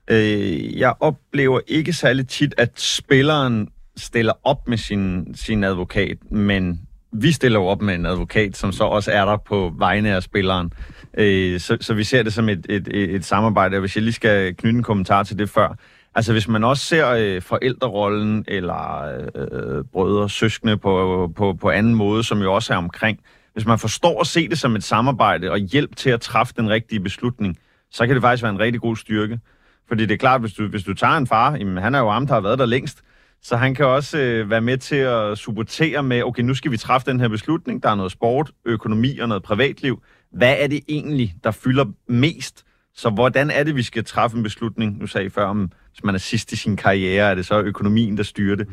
[0.09, 6.81] Øh, jeg oplever ikke særlig tit, at spilleren stiller op med sin, sin advokat, men
[7.13, 10.23] vi stiller jo op med en advokat, som så også er der på vegne af
[10.23, 10.73] spilleren.
[11.17, 14.03] Øh, så, så vi ser det som et, et, et, et samarbejde, og hvis jeg
[14.03, 15.75] lige skal knytte en kommentar til det før,
[16.15, 19.03] Altså hvis man også ser øh, forældrerollen eller
[19.35, 23.19] øh, brødre, søskende på, på, på anden måde, som jo også er omkring.
[23.53, 26.69] Hvis man forstår at se det som et samarbejde og hjælp til at træffe den
[26.69, 27.57] rigtige beslutning,
[27.91, 29.39] så kan det faktisk være en rigtig god styrke.
[29.87, 32.09] Fordi det er klart, hvis du, hvis du tager en far, jamen, han er jo
[32.09, 33.01] ham, der har været der længst,
[33.43, 36.77] så han kan også øh, være med til at supportere med, okay, nu skal vi
[36.77, 37.83] træffe den her beslutning.
[37.83, 40.03] Der er noget sport, økonomi og noget privatliv.
[40.31, 42.65] Hvad er det egentlig, der fylder mest?
[42.95, 44.99] Så hvordan er det, vi skal træffe en beslutning?
[44.99, 47.61] Nu sagde I før, om hvis man er sidst i sin karriere, er det så
[47.61, 48.67] økonomien, der styrer det.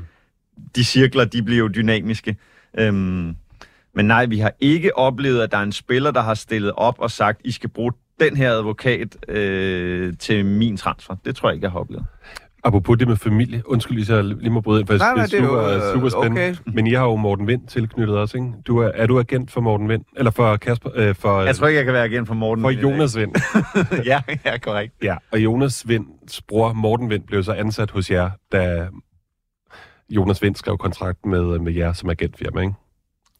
[0.76, 2.36] De cirkler, de bliver jo dynamiske.
[2.78, 3.36] Øhm,
[3.94, 6.98] men nej, vi har ikke oplevet, at der er en spiller, der har stillet op
[6.98, 11.16] og sagt, I skal bruge den her advokat øh, til min transfer.
[11.24, 12.06] Det tror jeg ikke, jeg har oplevet.
[12.64, 13.62] Apropos det med familie.
[13.66, 15.62] Undskyld, lige så jeg lige må bryde ind, for Nej, nej, det er er super,
[15.72, 16.48] jo, øh, super spændende.
[16.50, 16.72] okay.
[16.74, 18.48] Men I har jo Morten Vind tilknyttet også, ikke?
[18.66, 20.04] Du er, er du agent for Morten Vind?
[20.16, 20.90] Eller for Kasper?
[20.94, 22.62] Øh, for, Jeg tror ikke, jeg kan være igen for Morten.
[22.64, 22.82] for dag.
[22.82, 23.34] Jonas Vind.
[24.06, 24.94] ja, ja, korrekt.
[25.02, 28.88] ja, og Jonas Vinds bror Morten Vind blev så ansat hos jer, da
[30.10, 32.72] Jonas Vind skrev kontrakt med, med jer som agentfirma, ikke?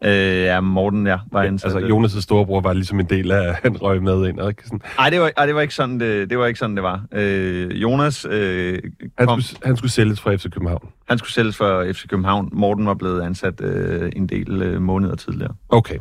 [0.05, 1.77] Øh, ja, Morten, ja, var ansat.
[1.77, 4.63] Altså, Jonas' storebror var ligesom en del af, han røg med ind, ikke?
[4.65, 6.83] Sådan, Ej, det var, ej, det var ikke sådan, det, det var ikke sådan, det
[6.83, 7.05] var.
[7.13, 8.79] Øh, Jonas øh,
[9.19, 10.89] han, kom, skulle, han skulle sælges fra FC København.
[11.09, 12.49] Han skulle sælges for FC København.
[12.53, 15.55] Morten var blevet ansat øh, en del øh, måneder tidligere.
[15.69, 15.99] Okay.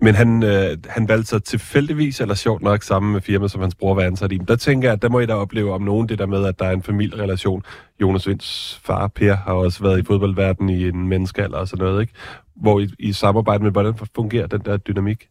[0.00, 3.74] Men han, øh, han valgte sig tilfældigvis, eller sjovt nok, sammen med firma, som hans
[3.74, 4.38] bror var ansat i.
[4.38, 6.44] Men der tænker jeg, at der må I da opleve om nogen det der med,
[6.44, 7.62] at der er en familierelation.
[8.00, 12.00] Jonas Vinds far, Per, har også været i fodboldverdenen i en menneskealder og sådan noget,
[12.00, 12.12] ikke?
[12.56, 15.28] Hvor I, I samarbejder med, hvordan fungerer den der dynamik?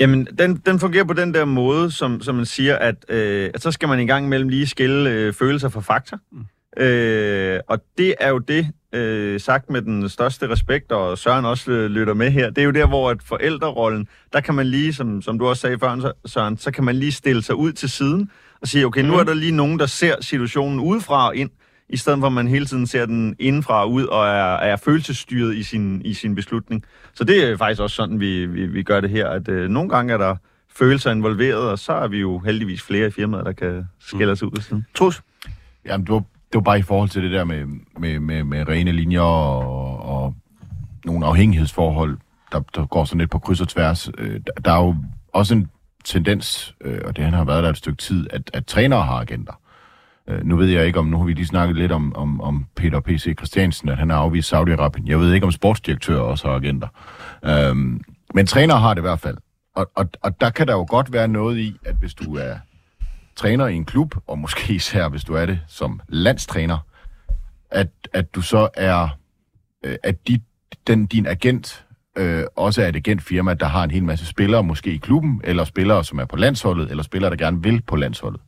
[0.00, 3.62] Jamen, den, den fungerer på den der måde, som, som man siger, at, øh, at
[3.62, 6.16] så skal man i gang mellem lige skille øh, følelser fra fakta.
[6.32, 6.46] Mm.
[6.76, 11.70] Øh, og det er jo det, øh, sagt med den største respekt, og Søren også
[11.70, 15.22] lytter med her, det er jo der, hvor at forældrerollen, der kan man lige, som,
[15.22, 18.30] som du også sagde før, Søren, så kan man lige stille sig ud til siden
[18.60, 21.50] og sige, okay, nu er der lige nogen, der ser situationen udefra og ind,
[21.88, 24.76] i stedet for at man hele tiden ser den indenfra og ud og er, er
[24.76, 26.84] følelsesstyret i sin, i sin beslutning.
[27.14, 29.88] Så det er faktisk også sådan, vi, vi, vi gør det her, at øh, nogle
[29.88, 30.36] gange er der
[30.76, 34.42] følelser involveret, og så er vi jo heldigvis flere i firmaet, der kan skille os
[34.42, 34.86] ud siden.
[34.94, 35.22] Trus?
[35.84, 36.24] Jamen, det
[36.56, 37.64] var, det var bare i forhold til det der med,
[37.98, 40.34] med, med, med rene linjer og, og
[41.04, 42.18] nogle afhængighedsforhold,
[42.52, 44.10] der, der går sådan lidt på kryds og tværs.
[44.18, 44.96] Øh, der, der er jo
[45.32, 45.70] også en
[46.04, 49.20] tendens, øh, og det han har været der et stykke tid, at, at trænere har
[49.20, 49.52] agenter.
[50.28, 52.66] Øh, nu ved jeg ikke om, nu har vi lige snakket lidt om, om, om
[52.76, 53.36] Peter P.C.
[53.36, 55.06] Christiansen, at han har afvist Saudi-Arabien.
[55.06, 56.88] Jeg ved ikke, om sportsdirektører også har agenter.
[57.44, 57.76] Øh,
[58.34, 59.36] men trænere har det i hvert fald.
[59.76, 62.54] Og, og, og der kan der jo godt være noget i, at hvis du er
[63.36, 66.78] træner i en klub, og måske især hvis du er det som landstræner,
[67.70, 69.08] at, at du så er,
[69.82, 70.42] øh, at dit,
[70.86, 74.94] den, din agent øh, også er et agentfirma, der har en hel masse spillere, måske
[74.94, 78.40] i klubben, eller spillere, som er på landsholdet, eller spillere, der gerne vil på landsholdet.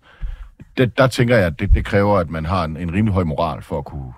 [0.79, 3.25] Det, der tænker jeg, at det, det kræver, at man har en, en rimelig høj
[3.25, 4.13] moral for at kunne,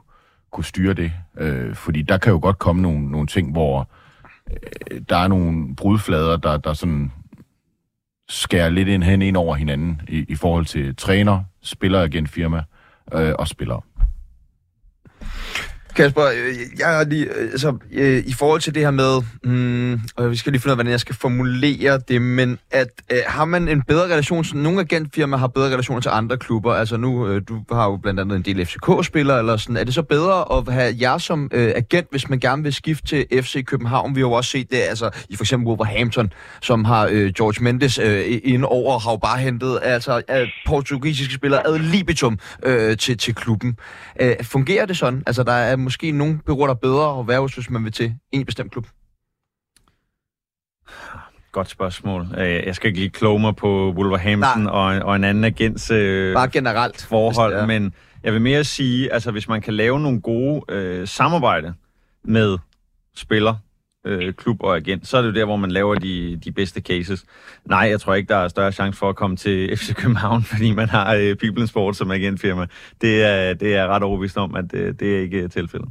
[0.53, 1.13] kunne styre det.
[1.39, 3.89] Øh, fordi der kan jo godt komme nogle, nogle ting, hvor
[4.51, 7.13] øh, der er nogle brudflader, der, der sådan
[8.31, 12.63] skære lidt ind hen ind over hinanden i, i forhold til træner, spiller, agentfirma
[13.15, 13.81] øh, og spillere.
[15.97, 20.01] Kasper, øh, jeg er lige, øh, altså, øh, i forhold til det her med, hmm,
[20.17, 23.19] og vi skal lige finde ud af, hvordan jeg skal formulere det, men at øh,
[23.27, 26.97] har man en bedre relation, så nogle agentfirmaer har bedre relationer til andre klubber, altså
[26.97, 30.03] nu, øh, du har jo blandt andet en del FCK-spillere, eller sådan, er det så
[30.03, 34.15] bedre at have jer som øh, agent, hvis man gerne vil skifte til FC København?
[34.15, 37.65] Vi har jo også set det, altså i for eksempel Wolverhampton, som har øh, George
[37.65, 42.97] Mendes øh, ind over, har jo bare hentet altså, øh, portugisiske spillere ad libitum øh,
[42.97, 43.77] til, til klubben.
[44.21, 45.23] Øh, fungerer det sådan?
[45.27, 47.93] Altså, der er måske nogle bureauer, der er bedre at være hos, hvis man vil
[47.93, 48.87] til en bestemt klub.
[51.53, 52.27] Godt spørgsmål.
[52.39, 56.35] Øh, Jeg skal ikke lige kloge mig på Wolverhampton og, og en anden agents øh,
[56.35, 57.03] Bare generelt.
[57.03, 61.75] forhold, men jeg vil mere sige, altså hvis man kan lave nogle gode øh, samarbejde
[62.25, 62.59] med
[63.15, 63.55] spiller,
[64.07, 66.81] øh, klub og agent, så er det jo der, hvor man laver de, de bedste
[66.81, 67.25] cases.
[67.65, 70.75] Nej, jeg tror ikke, der er større chance for at komme til FC København, fordi
[70.75, 72.67] man har øh, People Sport som agentfirma.
[73.01, 75.89] Det er, det er ret overbevist om, at øh, det er ikke øh, tilfældet.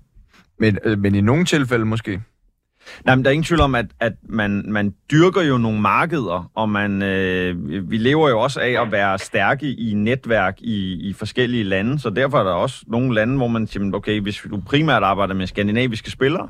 [0.59, 2.21] Men, øh, men i nogle tilfælde måske.
[3.05, 6.51] Nej, men der er ingen tvivl om, at, at man, man dyrker jo nogle markeder,
[6.55, 11.13] og man, øh, vi lever jo også af at være stærke i netværk i, i
[11.13, 14.61] forskellige lande, så derfor er der også nogle lande, hvor man siger, okay, hvis du
[14.65, 16.49] primært arbejder med skandinaviske spillere,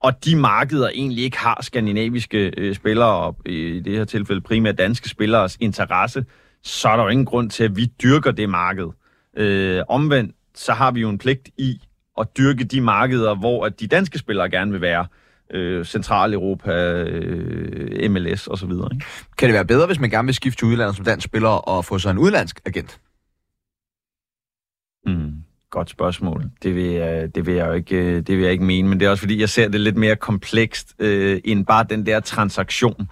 [0.00, 4.78] og de markeder egentlig ikke har skandinaviske øh, spillere, og i det her tilfælde primært
[4.78, 6.24] danske spilleres interesse,
[6.62, 8.88] så er der jo ingen grund til, at vi dyrker det marked.
[9.36, 11.80] Øh, omvendt, så har vi jo en pligt i
[12.18, 15.06] at dyrke de markeder, hvor at de danske spillere gerne vil være.
[15.50, 18.70] Øh, Centraleuropa, øh, MLS osv.
[18.70, 19.06] Ikke?
[19.38, 21.84] Kan det være bedre, hvis man gerne vil skifte til udlandet som dansk spiller og
[21.84, 23.00] få sig en udlandsk agent?
[25.06, 25.32] Mm.
[25.70, 26.44] Godt spørgsmål.
[26.62, 29.06] Det vil, jeg, det, vil jeg jo ikke, det vil jeg ikke mene, men det
[29.06, 33.08] er også fordi, jeg ser det lidt mere komplekst øh, end bare den der transaktion.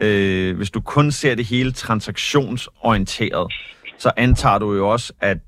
[0.00, 3.52] Øh, hvis du kun ser det hele transaktionsorienteret,
[3.98, 5.38] så antager du jo også, at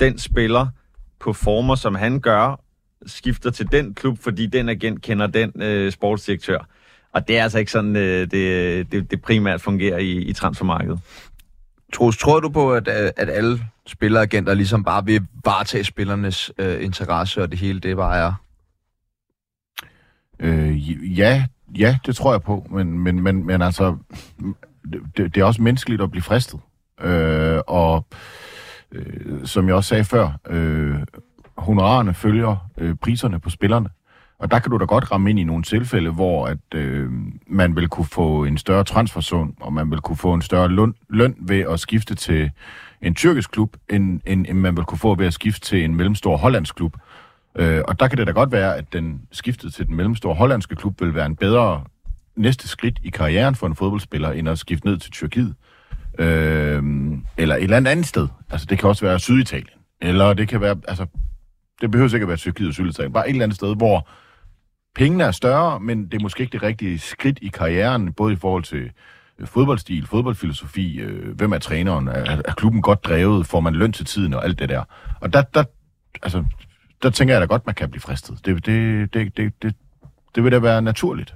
[0.00, 0.66] den spiller
[1.20, 2.60] på former, som han gør,
[3.06, 6.68] skifter til den klub, fordi den agent kender den øh, sportsdirektør.
[7.12, 11.00] Og det er altså ikke sådan, øh, det, det, det primært fungerer i, i transfermarkedet.
[11.92, 17.42] Troels, tror du på, at, at alle spilleragenter ligesom bare vil varetage spillernes øh, interesse,
[17.42, 18.32] og det hele det bare er?
[20.40, 21.44] Øh, ja,
[21.78, 23.96] ja, det tror jeg på, men, men, men, men altså,
[25.16, 26.60] det, det er også menneskeligt at blive fristet.
[27.00, 28.06] Øh, og
[28.92, 30.98] øh, som jeg også sagde før, øh,
[31.56, 33.88] honorarerne følger øh, priserne på spillerne.
[34.38, 37.10] Og der kan du da godt ramme ind i nogle tilfælde, hvor at øh,
[37.46, 40.94] man vil kunne få en større transfersum, og man vil kunne få en større løn,
[41.08, 42.50] løn ved at skifte til
[43.02, 45.94] en tyrkisk klub, end, end, end man vil kunne få ved at skifte til en
[45.94, 46.96] mellemstor hollandsk klub.
[47.54, 50.76] Øh, og der kan det da godt være, at den skiftet til den mellemstore hollandske
[50.76, 51.84] klub vil være en bedre
[52.36, 55.54] næste skridt i karrieren for en fodboldspiller, end at skifte ned til Tyrkiet.
[56.18, 56.82] Øh,
[57.36, 58.28] eller et eller andet andet sted.
[58.50, 59.78] Altså, det kan også være Syditalien.
[60.00, 61.06] Eller det kan være, altså,
[61.80, 63.12] det behøver ikke at være Tyrkiet og Syditalien.
[63.12, 64.08] Bare et eller andet sted, hvor
[64.94, 68.36] pengene er større, men det er måske ikke det rigtige skridt i karrieren, både i
[68.36, 68.90] forhold til
[69.38, 73.92] Øh, fodboldstil, fodboldfilosofi, øh, hvem er træneren, er, er klubben godt drevet, får man løn
[73.92, 74.82] til tiden og alt det der.
[75.20, 75.64] Og der, der,
[76.22, 76.44] altså,
[77.02, 78.46] der tænker jeg da godt, man kan blive fristet.
[78.46, 79.74] Det, det, det, det, det,
[80.34, 81.34] det vil da være naturligt.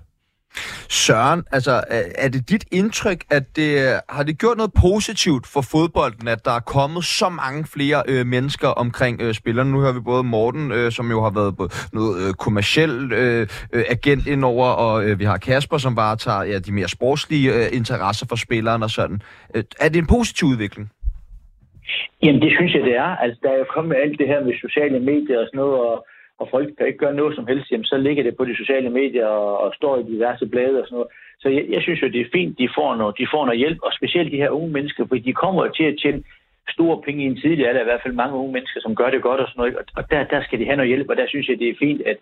[0.88, 1.84] Søren, altså,
[2.18, 6.50] er- det dit indtryk, at det, har det gjort noget positivt for fodbolden, at der
[6.50, 9.70] er kommet så mange flere øh, mennesker omkring øh, spillerne?
[9.72, 13.46] Nu hører vi både Morten, øh, som jo har været både noget øh, kommersiel øh,
[13.72, 17.66] øh, agent indover, og øh, vi har Kasper, som varetager ja, de mere sportslige øh,
[17.72, 19.22] interesser for spilleren og sådan.
[19.54, 20.90] Øh, er det en positiv udvikling?
[22.22, 23.10] Jamen, det synes jeg, det er.
[23.22, 26.06] Altså, der er jo kommet alt det her med sociale medier og sådan noget, og,
[26.40, 28.90] og folk kan ikke gøre noget som helst, jamen, så ligger det på de sociale
[28.90, 31.10] medier og, og står i diverse blade og sådan noget.
[31.42, 33.78] Så jeg, jeg synes jo, det er fint, de får, noget, de får noget hjælp,
[33.82, 36.22] og specielt de her unge mennesker, fordi de kommer til at tjene
[36.68, 39.22] store penge i en tidlig alder, i hvert fald mange unge mennesker, som gør det
[39.22, 41.26] godt og sådan noget, og, og der, der skal de have noget hjælp, og der
[41.28, 42.18] synes jeg, det er fint, at,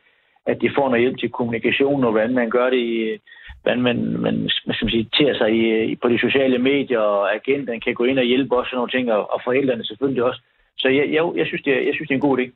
[0.46, 3.18] at de får noget hjælp til kommunikation, og hvordan man gør det i,
[3.62, 4.34] hvordan man, man
[4.66, 5.62] man skal man sige, tager sig i,
[5.92, 8.94] i, på de sociale medier, og agenten kan gå ind og hjælpe også sådan nogle
[8.96, 10.40] ting, og, og forældrene selvfølgelig også.
[10.78, 12.46] Så jeg, jeg, jeg, synes, det er, jeg synes, det er en god idé.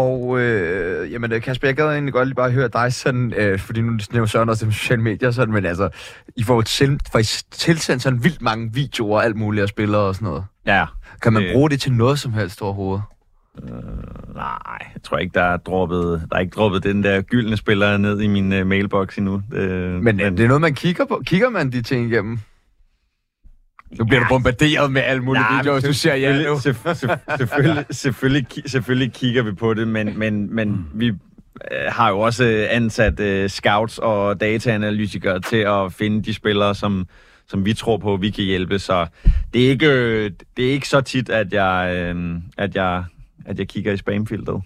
[0.00, 3.58] Og øh, jamen, øh, Kasper, jeg gad egentlig godt lige bare høre dig sådan, øh,
[3.58, 5.88] fordi nu nævner Søren også det sociale medier, sådan, men altså,
[6.36, 10.14] I får til, faktisk tilsendt sådan vildt mange videoer og alt muligt af spillere og
[10.14, 10.44] sådan noget.
[10.66, 10.84] Ja.
[11.22, 11.52] Kan man Øh.
[11.52, 13.02] bruge det til noget som helst overhovedet?
[14.34, 17.96] Nej, jeg tror ikke, der er droppet, der er ikke droppet den der gyldne spiller
[17.96, 19.34] ned i min uh, mailbox endnu.
[19.34, 21.22] Uh, Men, men det er noget, man kigger på.
[21.26, 22.38] Kigger man de ting igennem?
[23.98, 26.54] Nu bliver du bombarderet med alle mulige videoer, hvis du siger ja nu.
[26.54, 31.12] Selvfø- selvfø- selvfølgelig, selvfølgelig, selvfølgelig kigger vi på det, men, men, men vi øh,
[31.88, 37.06] har jo også ansat øh, scouts og dataanalytikere til at finde de spillere, som,
[37.48, 38.78] som vi tror på, vi kan hjælpe.
[38.78, 39.06] Så
[39.54, 41.90] det er ikke, øh, det er ikke så tit, at jeg,
[42.58, 43.04] at jeg,
[43.46, 44.62] at jeg kigger i spamfilteret.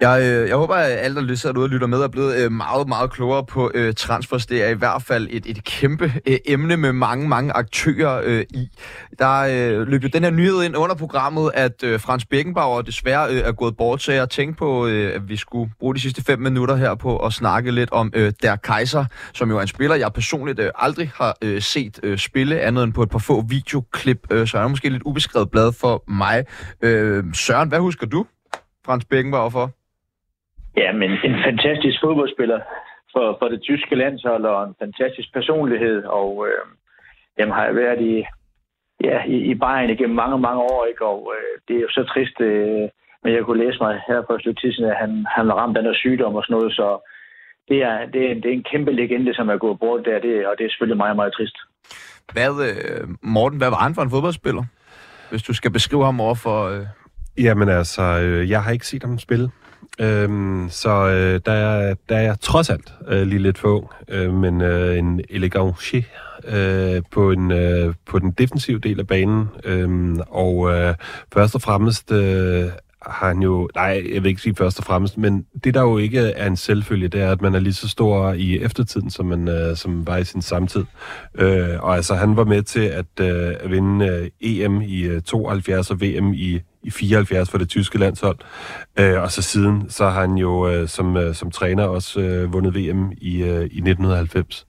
[0.00, 2.52] Jeg, øh, jeg håber, at alle, der lytter derude og lytter med, er blevet øh,
[2.52, 4.46] meget, meget klogere på øh, transfers.
[4.46, 8.44] Det er i hvert fald et, et kæmpe øh, emne med mange, mange aktører øh,
[8.50, 8.68] i.
[9.18, 13.30] Der øh, løb jo den her nyhed ind under programmet, at øh, Frans Beckenbauer desværre
[13.30, 16.24] øh, er gået bort, så jeg tænkte på, øh, at vi skulle bruge de sidste
[16.24, 19.68] fem minutter her på at snakke lidt om øh, Der Kaiser, som jo er en
[19.68, 23.18] spiller, jeg personligt øh, aldrig har øh, set øh, spille, andet end på et par
[23.18, 26.44] få videoklip, øh, så er måske lidt ubeskrevet blad for mig.
[26.82, 28.26] Øh, Søren, hvad husker du
[28.86, 29.83] Frans Beckenbauer for?
[30.76, 32.60] Ja, men en fantastisk fodboldspiller
[33.12, 36.64] for, for det tyske landshold, og en fantastisk personlighed, og øh,
[37.38, 38.14] jamen, har jeg været i,
[39.08, 41.04] ja, i, i Bayern igennem mange, mange år, ikke?
[41.06, 42.88] og øh, det er jo så trist, øh,
[43.22, 45.54] men jeg kunne læse mig her for et stykke tid siden, at han, han var
[45.54, 46.88] ramt af noget sygdom og sådan noget, så
[47.68, 50.18] det er, det er, en, det er en kæmpe legende, som er gået bort der,
[50.26, 51.56] det, og det er selvfølgelig meget, meget trist.
[52.32, 54.64] Hvad, øh, Morten, hvad var han for en fodboldspiller?
[55.30, 56.58] Hvis du skal beskrive ham over for...
[56.68, 56.86] Øh...
[57.38, 59.50] Jamen altså, øh, jeg har ikke set ham spille.
[60.00, 64.34] Øhm, så øh, der, er, der er trods alt øh, lige lidt for ung, øh,
[64.34, 66.04] men øh, en elegance
[66.44, 69.48] øh, på, en, øh, på den defensive del af banen.
[69.64, 70.94] Øh, og øh,
[71.32, 72.70] først og fremmest øh,
[73.06, 73.68] har han jo...
[73.74, 76.56] Nej, jeg vil ikke sige først og fremmest, men det der jo ikke er en
[76.56, 80.06] selvfølge, det er, at man er lige så stor i eftertiden, som man øh, som
[80.06, 80.84] var i sin samtid.
[81.34, 85.22] Øh, og altså, han var med til at, øh, at vinde øh, EM i øh,
[85.22, 88.38] 72 og VM i, i 74 for det tyske landshold.
[88.98, 92.52] Øh, og så siden, så har han jo øh, som, øh, som træner også øh,
[92.52, 94.66] vundet VM i, øh, i 1990.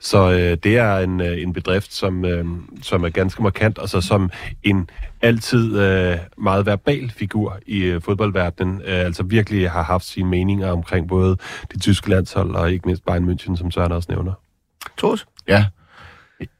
[0.00, 2.44] Så øh, det er en, øh, en bedrift, som, øh,
[2.82, 4.30] som er ganske markant, og så som
[4.62, 4.90] en
[5.22, 10.70] altid øh, meget verbal figur i øh, fodboldverdenen, øh, altså virkelig har haft sine meninger
[10.70, 11.36] omkring både
[11.72, 14.32] det tyske landshold og ikke mindst Bayern München, som Søren også nævner.
[14.98, 15.26] Troels?
[15.48, 15.66] Ja.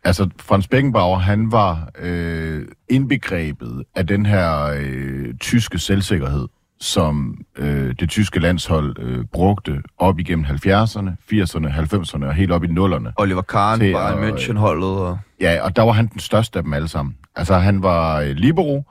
[0.05, 6.49] Altså, Frans Beckenbauer, han var øh, indbegrebet af den her øh, tyske selvsikkerhed,
[6.81, 12.65] som øh, det tyske landshold øh, brugte op igennem 70'erne, 80'erne, 90'erne og helt op
[12.65, 13.13] i nullerne.
[13.17, 14.85] Oliver Kahn, Til Bayern München-holdet.
[14.85, 15.19] Og...
[15.41, 17.17] Ja, og der var han den største af dem alle sammen.
[17.37, 18.85] Altså, han var øh, libero,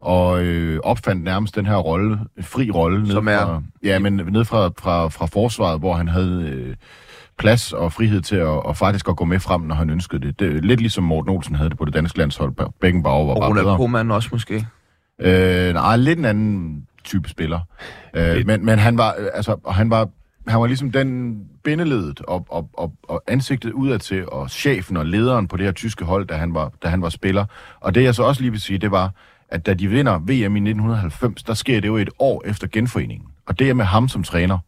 [0.00, 3.02] og øh, opfandt nærmest den her rolle, fri rolle.
[3.02, 3.38] ned Som er?
[3.38, 6.76] Fra, ja, men ned fra, fra, fra forsvaret, hvor han havde øh,
[7.40, 10.40] plads og frihed til at, og faktisk at gå med frem, når han ønskede det.
[10.40, 12.72] det er lidt ligesom Morten Olsen havde det på det danske landshold.
[12.80, 13.76] Beckenbauer var Og bare bedre.
[13.76, 14.66] Koeman også måske.
[15.18, 17.60] Øh, nej, lidt en anden type spiller.
[18.14, 20.08] Øh, men, men han var, øh, altså, og han var,
[20.48, 25.48] han var ligesom den bindeledet og, og, og, og ansigtet udadtil, og chefen og lederen
[25.48, 27.44] på det her tyske hold, da han, var, da han var spiller.
[27.80, 29.12] Og det jeg så også lige vil sige, det var,
[29.48, 33.28] at da de vinder VM i 1990, der sker det jo et år efter genforeningen.
[33.46, 34.58] Og det er med ham som træner.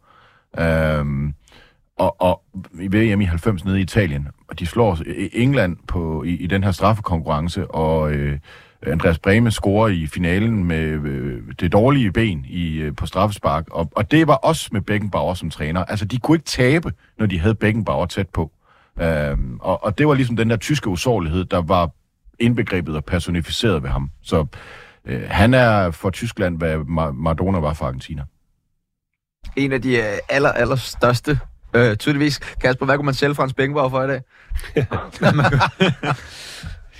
[0.59, 1.33] Øhm,
[1.97, 2.41] og, og
[2.79, 4.97] i VM i 90 nede i Italien, og de slår
[5.33, 8.39] England på, i, i den her straffekonkurrence, og øh,
[8.87, 13.91] Andreas Breme scorer i finalen med øh, det dårlige ben i, øh, på straffespark, og,
[13.95, 15.85] og det var også med Beckenbauer som træner.
[15.85, 18.51] Altså, de kunne ikke tabe, når de havde Beckenbauer tæt på.
[19.01, 21.89] Øhm, og, og det var ligesom den der tyske usårlighed, der var
[22.39, 24.09] indbegrebet og personificeret ved ham.
[24.21, 24.45] Så
[25.05, 28.23] øh, han er for Tyskland, hvad Ma- Maradona var for Argentina.
[29.55, 31.39] En af de øh, aller, aller største,
[31.75, 32.39] øh, tydeligvis.
[32.61, 34.21] Kasper, hvad kunne man sælge Frans Beckenbauer for i dag?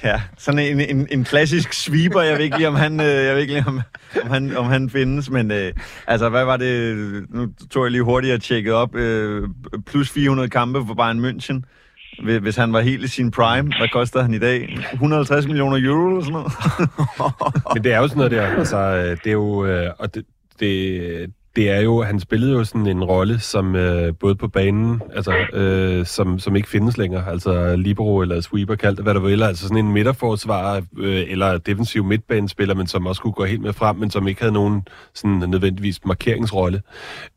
[0.04, 2.22] Ja, sådan en, en, en klassisk sweeper.
[2.22, 3.82] Jeg ved ikke lige, om han, øh, jeg ved ikke lige, om,
[4.24, 5.74] om, han, om han findes, men øh,
[6.08, 6.96] altså, hvad var det?
[7.30, 8.96] Nu tog jeg lige hurtigt og tjekkede op.
[8.96, 9.48] Øh,
[9.86, 11.62] plus 400 kampe for Bayern München.
[12.42, 14.78] Hvis- han var helt i sin prime, hvad koster han i dag?
[14.94, 16.52] 150 millioner euro eller sådan noget?
[17.74, 20.24] Men det er jo sådan noget der, altså, øh, det er jo, øh, og det,
[20.60, 25.02] det, det er jo, han spillede jo sådan en rolle, som øh, både på banen,
[25.16, 29.20] altså, øh, som, som ikke findes længere, altså libero eller sweeper, kaldt det hvad du
[29.20, 33.62] vil, altså sådan en midterforsvarer øh, eller defensiv midtbanespiller, men som også kunne gå helt
[33.62, 36.82] med frem, men som ikke havde nogen sådan nødvendigvis markeringsrolle.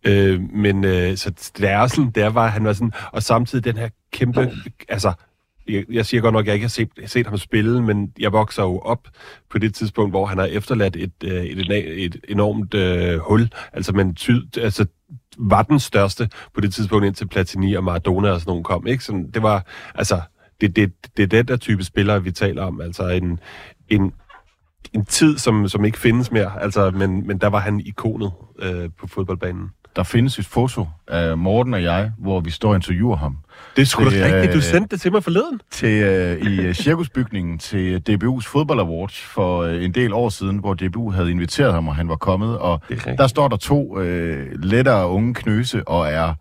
[0.05, 3.77] Øh, men øh, så det er sådan, der var, han var sådan, og samtidig den
[3.77, 4.53] her kæmpe,
[4.89, 5.12] altså,
[5.69, 8.33] jeg, jeg siger godt nok, at jeg ikke har set, set ham spille, men jeg
[8.33, 9.09] vokser jo op
[9.51, 13.49] på det tidspunkt, hvor han har efterladt et, øh, et, et, et enormt øh, hul.
[13.73, 14.87] Altså, men tyd, altså,
[15.39, 18.87] var den største på det tidspunkt, indtil Platini og Maradona og sådan nogen kom.
[18.87, 19.05] Ikke?
[19.05, 20.21] Så det var, altså,
[20.61, 22.81] det, det, det er den der type spillere, vi taler om.
[22.81, 23.41] Altså en,
[23.89, 24.12] en,
[24.93, 26.62] en tid, som, som ikke findes mere.
[26.62, 29.71] Altså, men, men der var han ikonet øh, på fodboldbanen.
[29.97, 33.36] Der findes et foto af Morten og jeg, hvor vi står og interviewer ham.
[33.76, 34.53] Det er sgu da rigtigt.
[34.53, 35.61] Du øh, sendte det til mig forleden.
[35.70, 40.59] til, øh, i øh, cirkusbygningen til DBU's Fodbold Awards for øh, en del år siden,
[40.59, 42.59] hvor DBU havde inviteret ham, og han var kommet.
[42.59, 46.34] Og er der står der to øh, lettere unge knøse og er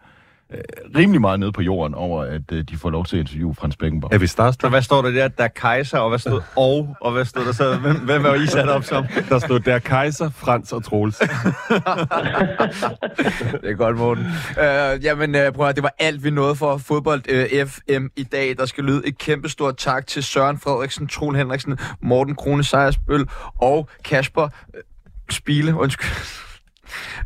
[0.96, 3.76] rimelig meget nede på jorden over, at øh, de får lov til at interviewe Frans
[3.78, 4.14] Beckenbauer.
[4.14, 4.72] Er vi Så starstruck?
[4.74, 5.28] hvad står der der?
[5.28, 7.78] Der er kejser, og hvad stod og, og hvad stod der så?
[7.78, 9.06] Hvem, hvem var I sat op som?
[9.30, 11.18] Der stod der Kaiser, Frans og Troels.
[13.62, 14.26] Det er godt, Morten.
[14.62, 18.24] Øh, jamen, øh, prøv at det var alt, vi nåede for fodbold øh, FM i
[18.24, 18.58] dag.
[18.58, 23.26] Der skal lyde et kæmpe stort tak til Søren Frederiksen, Troel Henriksen, Morten Krone Sejersbøl
[23.62, 24.82] og Kasper øh,
[25.30, 25.76] Spile.
[25.76, 26.45] Undskyld.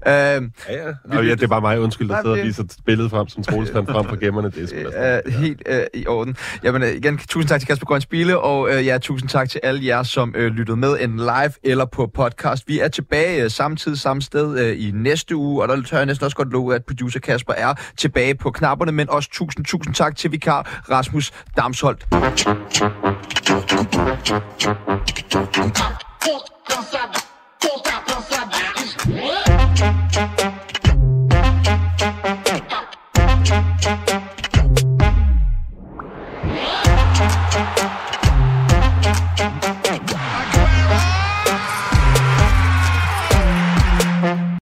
[0.07, 0.39] Øh, Ja,
[0.69, 1.17] ja.
[1.17, 3.43] Og ja, det er bare mig, undskyld, der sidder og det- viser billedet frem, som
[3.43, 4.51] Troels fandt frem på gemmerne.
[4.51, 6.35] Det er øh, helt øh, i orden.
[6.63, 9.59] Jamen, øh, igen, tusind tak til Kasper Grøn Spile, og øh, ja, tusind tak til
[9.63, 12.63] alle jer, som øh, lyttede med enten live eller på podcast.
[12.67, 15.97] Vi er tilbage øh, samme tid, samme sted øh, i næste uge, og der tør
[15.97, 19.65] jeg næsten også godt love, at producer Kasper er tilbage på knapperne, men også tusind,
[19.65, 22.05] tusind tak til vikar Rasmus Damsholdt.
[26.69, 27.19] Dançado,